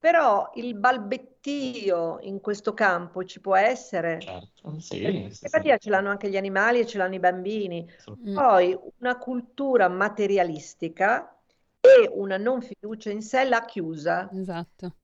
[0.00, 4.18] Però il balbettio in questo campo ci può essere.
[4.18, 5.28] Certo, sì.
[5.30, 5.76] sì, sì.
[5.78, 7.86] ce l'hanno anche gli animali e ce l'hanno i bambini.
[8.26, 8.34] Mm.
[8.34, 11.38] Poi una cultura materialistica
[11.80, 14.30] e una non fiducia in sé l'ha chiusa.
[14.32, 14.94] Esatto.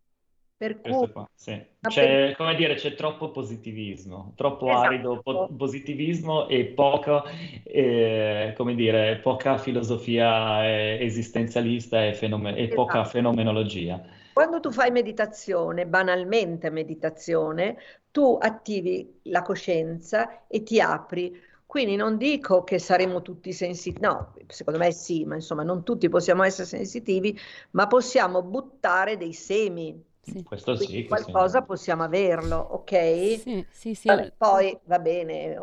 [0.56, 1.62] Per cui, qua, sì.
[1.82, 4.86] c'è, come dire, c'è troppo positivismo, troppo esatto.
[4.86, 7.24] arido po- positivismo e poco,
[7.64, 12.74] eh, come dire, poca filosofia eh, esistenzialista e, fenomen- e esatto.
[12.74, 14.02] poca fenomenologia.
[14.36, 17.78] Quando tu fai meditazione, banalmente meditazione,
[18.10, 21.34] tu attivi la coscienza e ti apri.
[21.64, 26.10] Quindi non dico che saremo tutti sensitivi, no, secondo me sì, ma insomma non tutti
[26.10, 27.34] possiamo essere sensitivi,
[27.70, 30.04] ma possiamo buttare dei semi.
[30.20, 30.42] Sì.
[30.42, 31.06] Questo sì.
[31.06, 31.64] Qualcosa sì.
[31.64, 33.38] possiamo averlo, ok?
[33.40, 34.06] Sì, sì, sì.
[34.06, 35.58] Vabbè, poi va bene,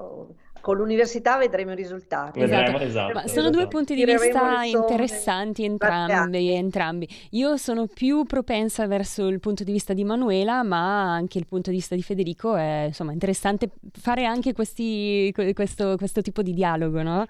[0.63, 2.39] con l'università vedremo i risultati.
[2.39, 2.83] Vedremo, esatto.
[2.85, 3.13] esatto.
[3.15, 7.05] Ma sono due punti di vista interessanti entrambi, entrambi.
[7.31, 11.69] Io sono più propensa verso il punto di vista di Manuela, ma anche il punto
[11.69, 17.01] di vista di Federico è insomma interessante fare anche questi, questo, questo tipo di dialogo
[17.01, 17.25] no?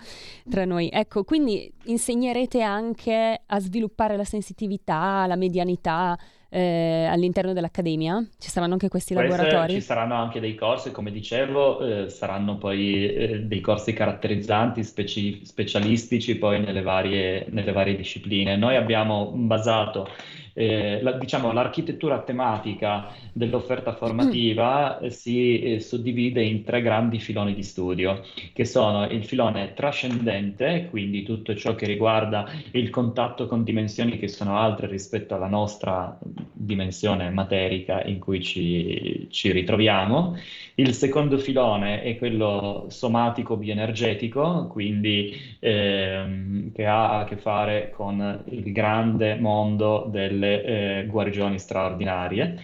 [0.48, 0.92] tra noi.
[0.94, 6.16] Ecco, quindi insegnerete anche a sviluppare la sensitività, la medianità
[6.54, 8.24] eh, all'interno dell'accademia?
[8.38, 9.74] Ci saranno anche questi Queste, laboratori?
[9.74, 15.44] Ci saranno anche dei corsi, come dicevo, eh, saranno poi eh, dei corsi caratterizzanti, speci-
[15.44, 18.56] specialistici poi nelle varie, nelle varie discipline.
[18.56, 20.08] Noi abbiamo basato
[20.54, 25.08] eh, la, diciamo, l'architettura tematica dell'offerta formativa mm.
[25.08, 28.22] si eh, suddivide in tre grandi filoni di studio,
[28.54, 34.28] che sono il filone trascendente, quindi tutto ciò che riguarda il contatto con dimensioni che
[34.28, 36.18] sono altre rispetto alla nostra
[36.54, 40.38] dimensione materica in cui ci, ci ritroviamo.
[40.76, 48.44] Il secondo filone è quello somatico bioenergetico, quindi ehm, che ha a che fare con
[48.50, 50.08] il grande mondo
[50.44, 50.64] delle
[51.00, 52.60] eh, guarigioni straordinarie.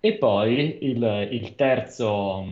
[0.00, 2.44] E poi il, il terzo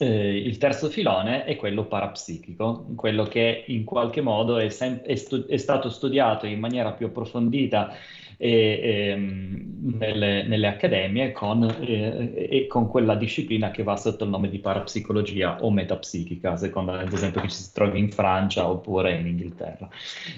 [0.00, 5.14] eh, il terzo filone è quello parapsichico, quello che in qualche modo è, sem- è,
[5.14, 7.94] stu- è stato studiato in maniera più approfondita
[8.38, 14.24] e, e, ehm, nelle, nelle, accademie con, eh, e con quella disciplina che va sotto
[14.24, 19.18] il nome di parapsicologia o metapsichica, secondo ad esempio che si trovi in Francia oppure
[19.18, 19.86] in Inghilterra.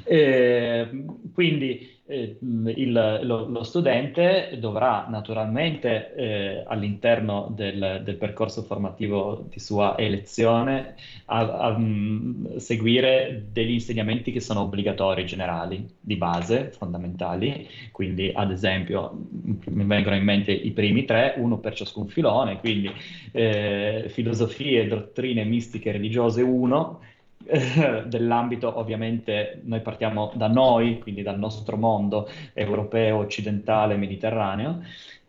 [0.03, 2.37] Eh, quindi eh,
[2.77, 10.95] il, lo, lo, studente dovrà naturalmente eh, all'interno del, del, percorso formativo di sua elezione
[11.27, 18.51] a, a, um, seguire degli insegnamenti che sono obbligatori generali, di base, fondamentali, quindi ad
[18.51, 22.91] esempio mi vengono in mente i primi tre, uno per ciascun filone, quindi
[23.33, 27.01] eh, filosofie, dottrine mistiche religiose uno,
[28.07, 34.81] dell'ambito ovviamente noi partiamo da noi, quindi dal nostro mondo europeo, occidentale, mediterraneo,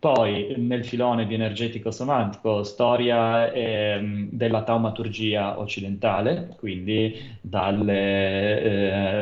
[0.04, 8.62] poi nel filone di energetico somatico, storia eh, della taumaturgia occidentale, quindi dalle,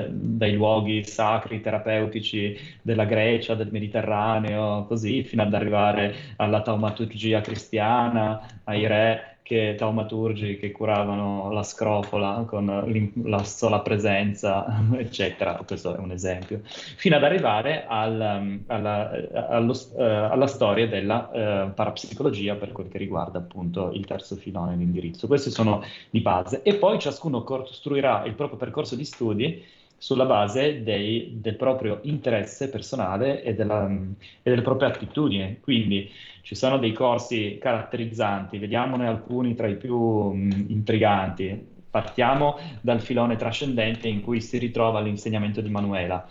[0.06, 7.42] eh, dai luoghi sacri, terapeutici della Grecia, del Mediterraneo, così, fino ad arrivare alla taumaturgia
[7.42, 15.62] cristiana, ai re che taumaturgi che curavano la scrofola con la sola presenza, eccetera.
[15.68, 16.62] Questo è un esempio.
[16.64, 19.12] Fino ad arrivare al, um, alla,
[19.50, 24.78] allo, uh, alla, storia della uh, parapsicologia per quel che riguarda appunto il terzo filone
[24.78, 25.28] l'indirizzo.
[25.28, 26.62] Questi sono di base.
[26.62, 29.62] E poi ciascuno costruirà il proprio percorso di studi
[30.02, 35.60] sulla base dei, del proprio interesse personale e, della, e delle proprie attitudini.
[35.62, 36.10] Quindi
[36.42, 41.68] ci sono dei corsi caratterizzanti, vediamone alcuni tra i più mh, intriganti.
[41.92, 46.28] Partiamo dal filone trascendente in cui si ritrova l'insegnamento di Manuela.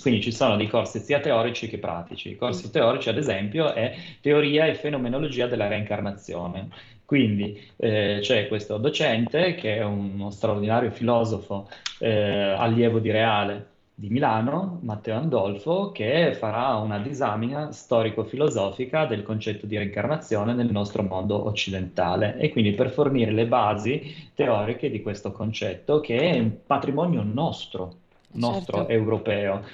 [0.00, 2.30] Quindi ci sono dei corsi sia teorici che pratici.
[2.30, 6.68] I corsi teorici, ad esempio, è teoria e fenomenologia della reincarnazione.
[7.06, 11.68] Quindi eh, c'è questo docente che è uno straordinario filosofo
[12.00, 12.10] eh,
[12.58, 19.78] allievo di Reale di Milano, Matteo Andolfo, che farà una disamina storico-filosofica del concetto di
[19.78, 26.00] reincarnazione nel nostro mondo occidentale e quindi per fornire le basi teoriche di questo concetto
[26.00, 28.00] che è un patrimonio nostro,
[28.36, 28.92] nostro certo.
[28.92, 29.64] europeo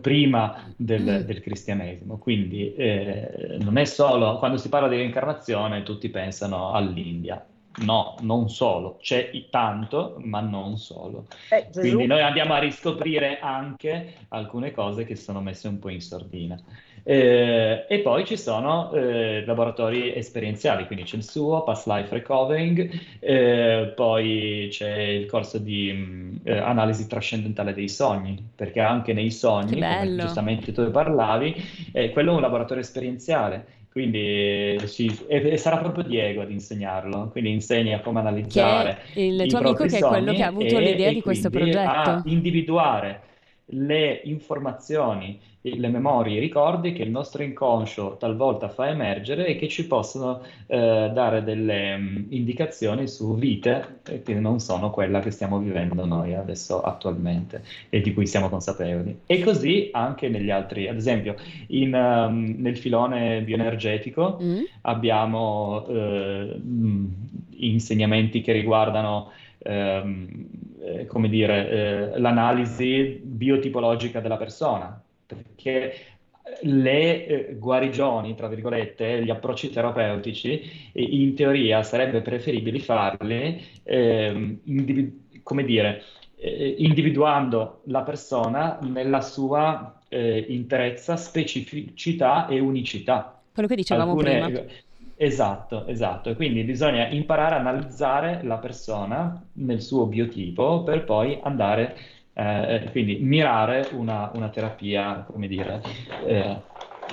[0.00, 1.26] prima del, mm.
[1.26, 2.18] del cristianesimo.
[2.18, 7.44] Quindi eh, non è solo, quando si parla di reincarnazione tutti pensano all'India.
[7.78, 11.26] No, non solo, c'è tanto, ma non solo.
[11.50, 16.00] Eh, Quindi noi andiamo a riscoprire anche alcune cose che sono messe un po' in
[16.00, 16.58] sordina.
[17.08, 22.90] Eh, e poi ci sono eh, laboratori esperienziali, quindi c'è il suo, Past Life Recovering,
[23.20, 29.30] eh, poi c'è il corso di mm, eh, analisi trascendentale dei sogni, perché anche nei
[29.30, 31.54] sogni, come giustamente tu parlavi,
[31.92, 33.66] eh, quello è un laboratorio esperienziale.
[33.92, 38.98] Quindi sì, e, e, sarà proprio Diego ad insegnarlo, quindi insegna come analizzare.
[39.12, 41.50] Che il tuo amico che è quello che ha avuto e, l'idea e di questo
[41.50, 41.88] progetto.
[41.88, 43.20] A individuare
[43.70, 45.40] le informazioni,
[45.74, 50.42] le memorie, i ricordi che il nostro inconscio talvolta fa emergere e che ci possono
[50.66, 56.34] eh, dare delle um, indicazioni su vite che non sono quella che stiamo vivendo noi
[56.34, 59.20] adesso attualmente e di cui siamo consapevoli.
[59.26, 61.34] E così anche negli altri, ad esempio
[61.68, 64.62] in, um, nel filone bioenergetico mm.
[64.82, 66.60] abbiamo uh,
[67.58, 70.46] insegnamenti che riguardano ehm,
[70.80, 71.70] eh, come dire,
[72.14, 75.94] eh, l'analisi biotipologica della persona, perché
[76.62, 85.42] le eh, guarigioni, tra virgolette, gli approcci terapeutici, in teoria sarebbe preferibile farli, ehm, individu-
[85.42, 86.02] come dire,
[86.36, 93.40] eh, individuando la persona nella sua eh, interezza, specificità e unicità.
[93.52, 94.62] Quello che dicevamo Alcune, prima.
[95.18, 96.28] Esatto, esatto.
[96.28, 101.96] E quindi bisogna imparare a analizzare la persona nel suo biotipo per poi andare,
[102.38, 105.80] eh, quindi mirare una, una, terapia, come dire,
[106.26, 106.56] eh,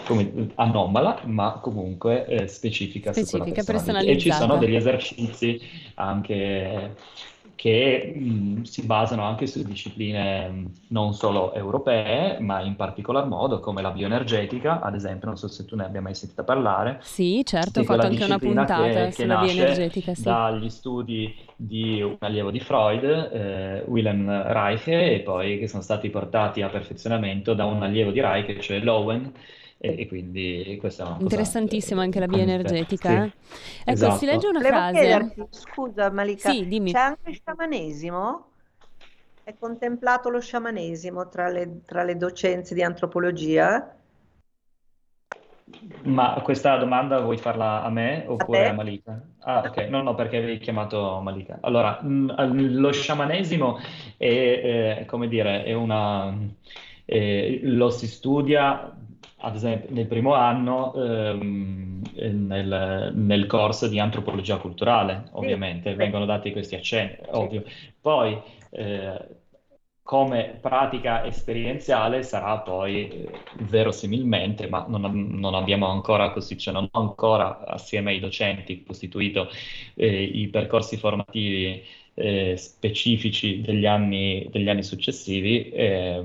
[0.06, 4.12] come, anomala, ma comunque eh, specifica, specifica personalizzata.
[4.12, 5.62] E ci sono degli esercizi
[5.96, 6.96] anche
[7.56, 13.60] che mh, si basano anche su discipline mh, non solo europee, ma in particolar modo
[13.60, 17.00] come la bioenergetica, ad esempio, non so se tu ne abbia mai sentito parlare.
[17.02, 20.14] Sì, certo, ho fatto anche una puntata che, sulla che bioenergetica.
[20.14, 20.24] Sì.
[20.24, 26.10] Dagli studi di un allievo di Freud, eh, Wilhelm Reich, e poi che sono stati
[26.10, 29.32] portati a perfezionamento da un allievo di Reich, cioè Lowen,
[29.86, 33.26] e, e quindi questa è una Interessantissima anche la bioenergetica.
[33.26, 33.32] Sì.
[33.82, 34.16] Ecco, esatto.
[34.16, 35.00] si legge una Volevo frase.
[35.00, 36.94] Chiederti, scusa Malika, sì, dimmi.
[36.94, 38.46] c'è anche il sciamanesimo?
[39.44, 43.94] È contemplato lo sciamanesimo tra le, tra le docenze di antropologia?
[46.04, 49.22] Ma questa domanda vuoi farla a me oppure a, a Malika?
[49.40, 51.58] Ah, ok, no, no, perché avevi chiamato Malika.
[51.60, 53.80] Allora, lo sciamanesimo
[54.16, 56.34] è, è come dire, è una,
[57.04, 58.96] è, lo si studia
[59.44, 65.96] ad esempio nel primo anno ehm, nel, nel, corso di antropologia culturale, ovviamente, sì.
[65.98, 67.30] vengono dati questi accenni, sì.
[67.32, 67.64] ovvio.
[68.00, 68.42] Poi
[68.72, 69.28] eh,
[70.02, 73.32] come pratica esperienziale sarà poi eh,
[73.64, 79.50] verosimilmente, ma non, non, abbiamo ancora così, cioè non ho ancora assieme ai docenti costituito
[79.96, 81.84] eh, i percorsi formativi
[82.16, 86.24] eh, specifici degli anni, degli anni successivi, eh,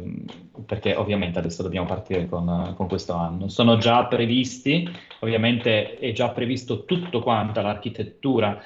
[0.66, 3.48] perché ovviamente adesso dobbiamo partire con, con, questo anno.
[3.48, 4.88] Sono già previsti,
[5.20, 8.62] ovviamente è già previsto tutto quanto l'architettura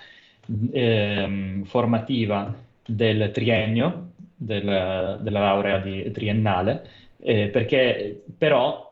[0.73, 2.55] eh, formativa
[2.85, 8.92] del triennio, del, della laurea di, triennale, eh, perché però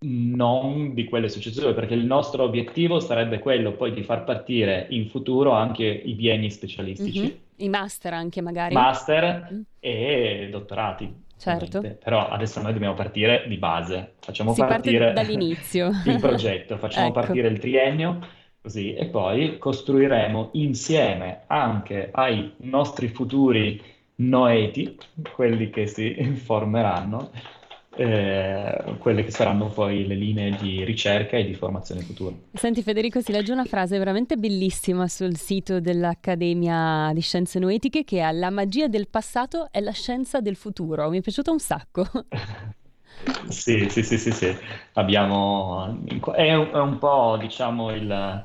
[0.00, 5.08] non di quelle successive, perché il nostro obiettivo sarebbe quello poi di far partire in
[5.08, 7.20] futuro anche i bienni specialistici.
[7.20, 7.36] Mm-hmm.
[7.56, 8.74] I master anche magari.
[8.74, 9.60] Master mm.
[9.80, 11.26] e dottorati.
[11.38, 11.80] Certo.
[12.02, 17.20] Però adesso noi dobbiamo partire di base, facciamo si partire dall'inizio il progetto, facciamo ecco.
[17.20, 18.18] partire il triennio
[18.60, 23.80] così e poi costruiremo insieme anche ai nostri futuri
[24.16, 24.98] noeti,
[25.32, 27.30] quelli che si formeranno,
[27.96, 32.34] eh, quelle che saranno poi le linee di ricerca e di formazione futura.
[32.52, 38.20] Senti Federico, si legge una frase veramente bellissima sul sito dell'Accademia di Scienze Noetiche che
[38.20, 41.08] è la magia del passato è la scienza del futuro.
[41.10, 42.06] Mi è piaciuto un sacco.
[43.48, 44.56] Sì, sì, sì, sì, sì.
[44.94, 46.02] Abbiamo...
[46.34, 48.44] È un, è un po', diciamo, il,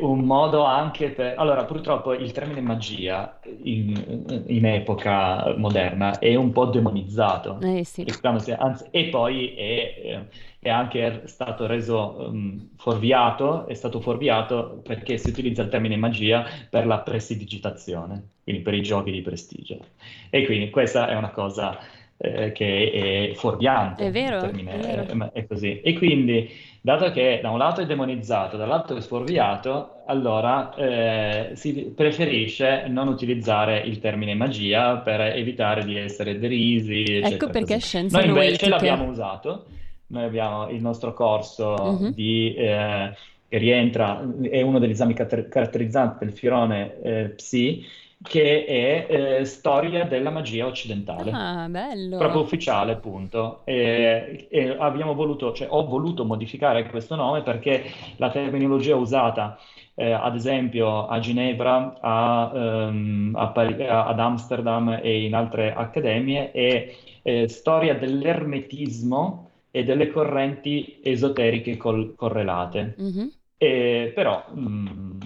[0.00, 1.34] un modo anche per...
[1.38, 7.58] Allora, purtroppo il termine magia in, in epoca moderna è un po' demonizzato.
[7.62, 8.04] Eh, sì.
[8.04, 10.24] e, anzi, e poi è,
[10.58, 16.44] è, anche stato reso um, fuorviato, è stato fuorviato perché si utilizza il termine magia
[16.68, 19.78] per la prestidigitazione, quindi per i giochi di prestigio.
[20.30, 21.78] E quindi questa è una cosa
[22.22, 24.06] eh, che è fuorviante.
[24.06, 25.32] È vero, termine, è vero.
[25.32, 25.80] È, così.
[25.80, 26.48] E quindi,
[26.80, 33.08] dato che da un lato è demonizzato, dall'altro è sfuorviato, allora eh, si preferisce non
[33.08, 37.02] utilizzare il termine magia per evitare di essere derisi.
[37.02, 37.86] Ecco eccetera, perché così.
[37.86, 39.64] scienza Noi invece l'abbiamo usato,
[40.06, 42.10] noi abbiamo il nostro corso uh-huh.
[42.10, 42.54] di...
[42.54, 43.10] Eh,
[43.52, 47.84] che rientra, è uno degli esami caratterizzanti del filone eh, Psi,
[48.22, 49.06] che è
[49.40, 51.30] eh, Storia della magia occidentale.
[51.32, 52.16] Ah, bello.
[52.16, 53.62] Proprio ufficiale, appunto.
[53.64, 57.84] E, e abbiamo voluto, cioè ho voluto modificare questo nome perché
[58.16, 59.58] la terminologia usata
[59.94, 62.50] eh, ad esempio a Ginevra, a,
[62.88, 70.10] um, a Pari- ad Amsterdam e in altre accademie è eh, storia dell'ermetismo e delle
[70.10, 72.96] correnti esoteriche col- correlate.
[73.00, 73.26] Mm-hmm.
[73.58, 75.18] E, però mh,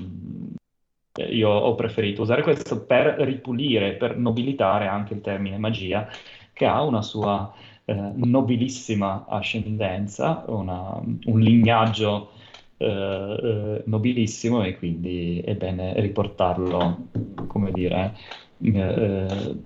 [1.21, 6.09] mm, io ho preferito usare questo per ripulire, per nobilitare anche il termine magia,
[6.53, 7.53] che ha una sua
[7.85, 12.31] eh, nobilissima ascendenza, una, un lignaggio
[12.79, 17.09] eh, eh, nobilissimo e quindi è bene riportarlo,
[17.47, 18.15] come dire,
[18.63, 19.57] eh,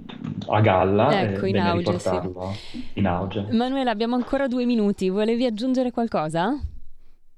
[0.47, 2.19] a galla ecco, in auge, sì.
[2.95, 3.47] in auge.
[3.51, 6.57] Manuela, abbiamo ancora due minuti, volevi aggiungere qualcosa?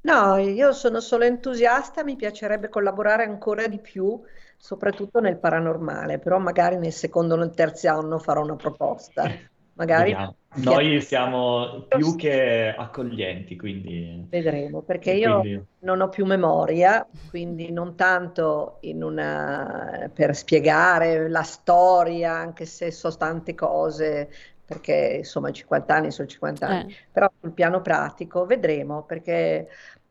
[0.03, 4.20] No, io sono solo entusiasta, mi piacerebbe collaborare ancora di più,
[4.57, 9.30] soprattutto nel paranormale, però magari nel secondo o nel terzo anno farò una proposta.
[9.74, 10.14] Magari
[10.55, 15.64] Noi siamo più che accoglienti, quindi vedremo, perché io quindi...
[15.78, 20.11] non ho più memoria, quindi non tanto una...
[20.12, 24.30] per spiegare la storia, anche se so tante cose,
[24.65, 26.97] perché insomma 50 anni sono 50 anni, eh.
[27.13, 29.69] però sul piano pratico vedremo perché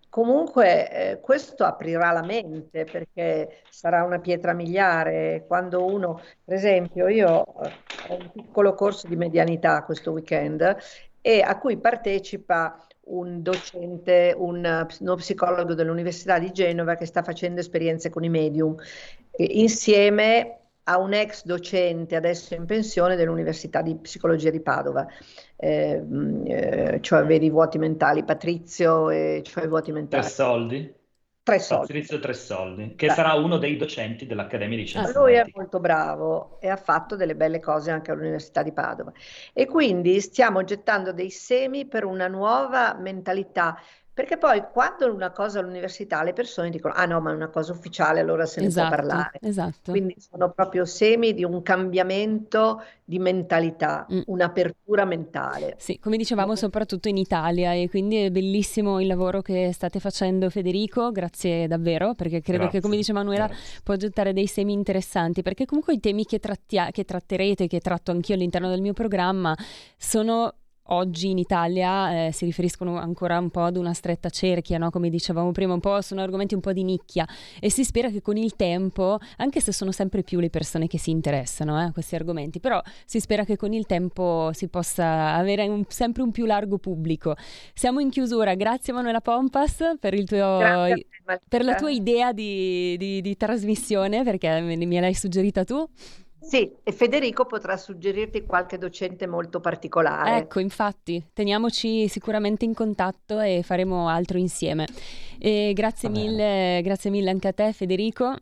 [0.10, 7.08] comunque eh, questo aprirà la mente perché sarà una pietra miliare quando uno, per esempio
[7.08, 7.72] io eh,
[8.10, 10.78] ho un piccolo corso di medianità questo weekend
[11.22, 17.60] e a cui partecipa un docente, un, uno psicologo dell'Università di Genova che sta facendo
[17.60, 18.76] esperienze con i medium.
[19.38, 25.07] insieme a un ex docente adesso in pensione dell'Università di Psicologia di Padova,
[25.55, 26.03] eh,
[26.45, 30.23] eh, cioè vedi i vuoti mentali, Patrizio e cioè i vuoti mentali.
[30.23, 30.99] Tre soldi?
[31.43, 31.88] Tre soldi.
[31.88, 33.13] Patrizio Tre Soldi, che Beh.
[33.13, 35.11] sarà uno dei docenti dell'Accademia di Scienze.
[35.13, 39.11] Lui è molto bravo e ha fatto delle belle cose anche all'Università di Padova.
[39.51, 43.75] E quindi stiamo gettando dei semi per una nuova mentalità
[44.14, 47.72] perché poi quando una cosa all'università le persone dicono, ah no, ma è una cosa
[47.72, 49.39] ufficiale, allora se ne esatto, può parlare.
[49.41, 49.91] Esatto.
[49.91, 54.22] Quindi sono proprio semi di un cambiamento di mentalità, mm.
[54.26, 55.76] un'apertura mentale.
[55.78, 60.49] Sì, come dicevamo soprattutto in Italia e quindi è bellissimo il lavoro che state facendo
[60.49, 63.80] Federico, grazie davvero, perché credo grazie, che come dice Manuela grazie.
[63.82, 68.12] può gettare dei semi interessanti, perché comunque i temi che, trattia- che tratterete, che tratto
[68.12, 69.55] anch'io all'interno del mio programma,
[69.97, 70.53] sono
[70.91, 74.89] oggi in Italia eh, si riferiscono ancora un po' ad una stretta cerchia, no?
[74.89, 77.27] come dicevamo prima, un po' sono argomenti un po' di nicchia
[77.59, 80.97] e si spera che con il tempo, anche se sono sempre più le persone che
[80.97, 85.35] si interessano eh, a questi argomenti, però si spera che con il tempo si possa
[85.35, 87.35] avere un, sempre un più largo pubblico.
[87.73, 90.59] Siamo in chiusura, grazie Manuela Pompas per, il tuo,
[91.47, 95.87] per la tua idea di, di, di trasmissione, perché me, me l'hai suggerita tu.
[96.41, 100.37] Sì, e Federico potrà suggerirti qualche docente molto particolare.
[100.37, 104.87] Ecco, infatti, teniamoci sicuramente in contatto e faremo altro insieme.
[105.39, 108.35] E grazie mille, grazie mille anche a te Federico.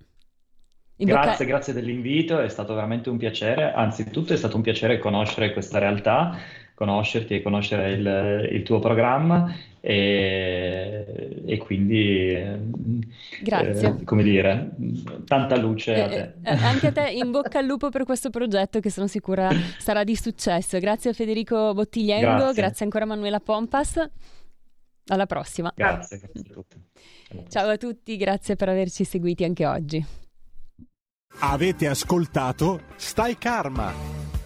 [0.98, 1.44] In grazie, bocca...
[1.46, 3.72] grazie dell'invito, è stato veramente un piacere.
[3.74, 6.38] Anzitutto è stato un piacere conoscere questa realtà
[6.80, 12.38] conoscerti e conoscere il, il tuo programma e, e quindi
[13.42, 13.98] Grazie.
[14.00, 14.72] Eh, come dire
[15.26, 16.34] tanta luce eh, a te.
[16.42, 20.06] Eh, anche a te in bocca al lupo per questo progetto che sono sicura sarà
[20.06, 20.80] di successo.
[20.80, 24.10] Grazie a Federico Bottigliengo grazie, grazie ancora a Manuela Pompas.
[25.08, 25.74] Alla prossima.
[25.76, 26.82] Grazie, grazie a tutti.
[27.50, 30.06] Ciao a tutti grazie per averci seguiti anche oggi.
[31.42, 34.39] Avete ascoltato Stai Karma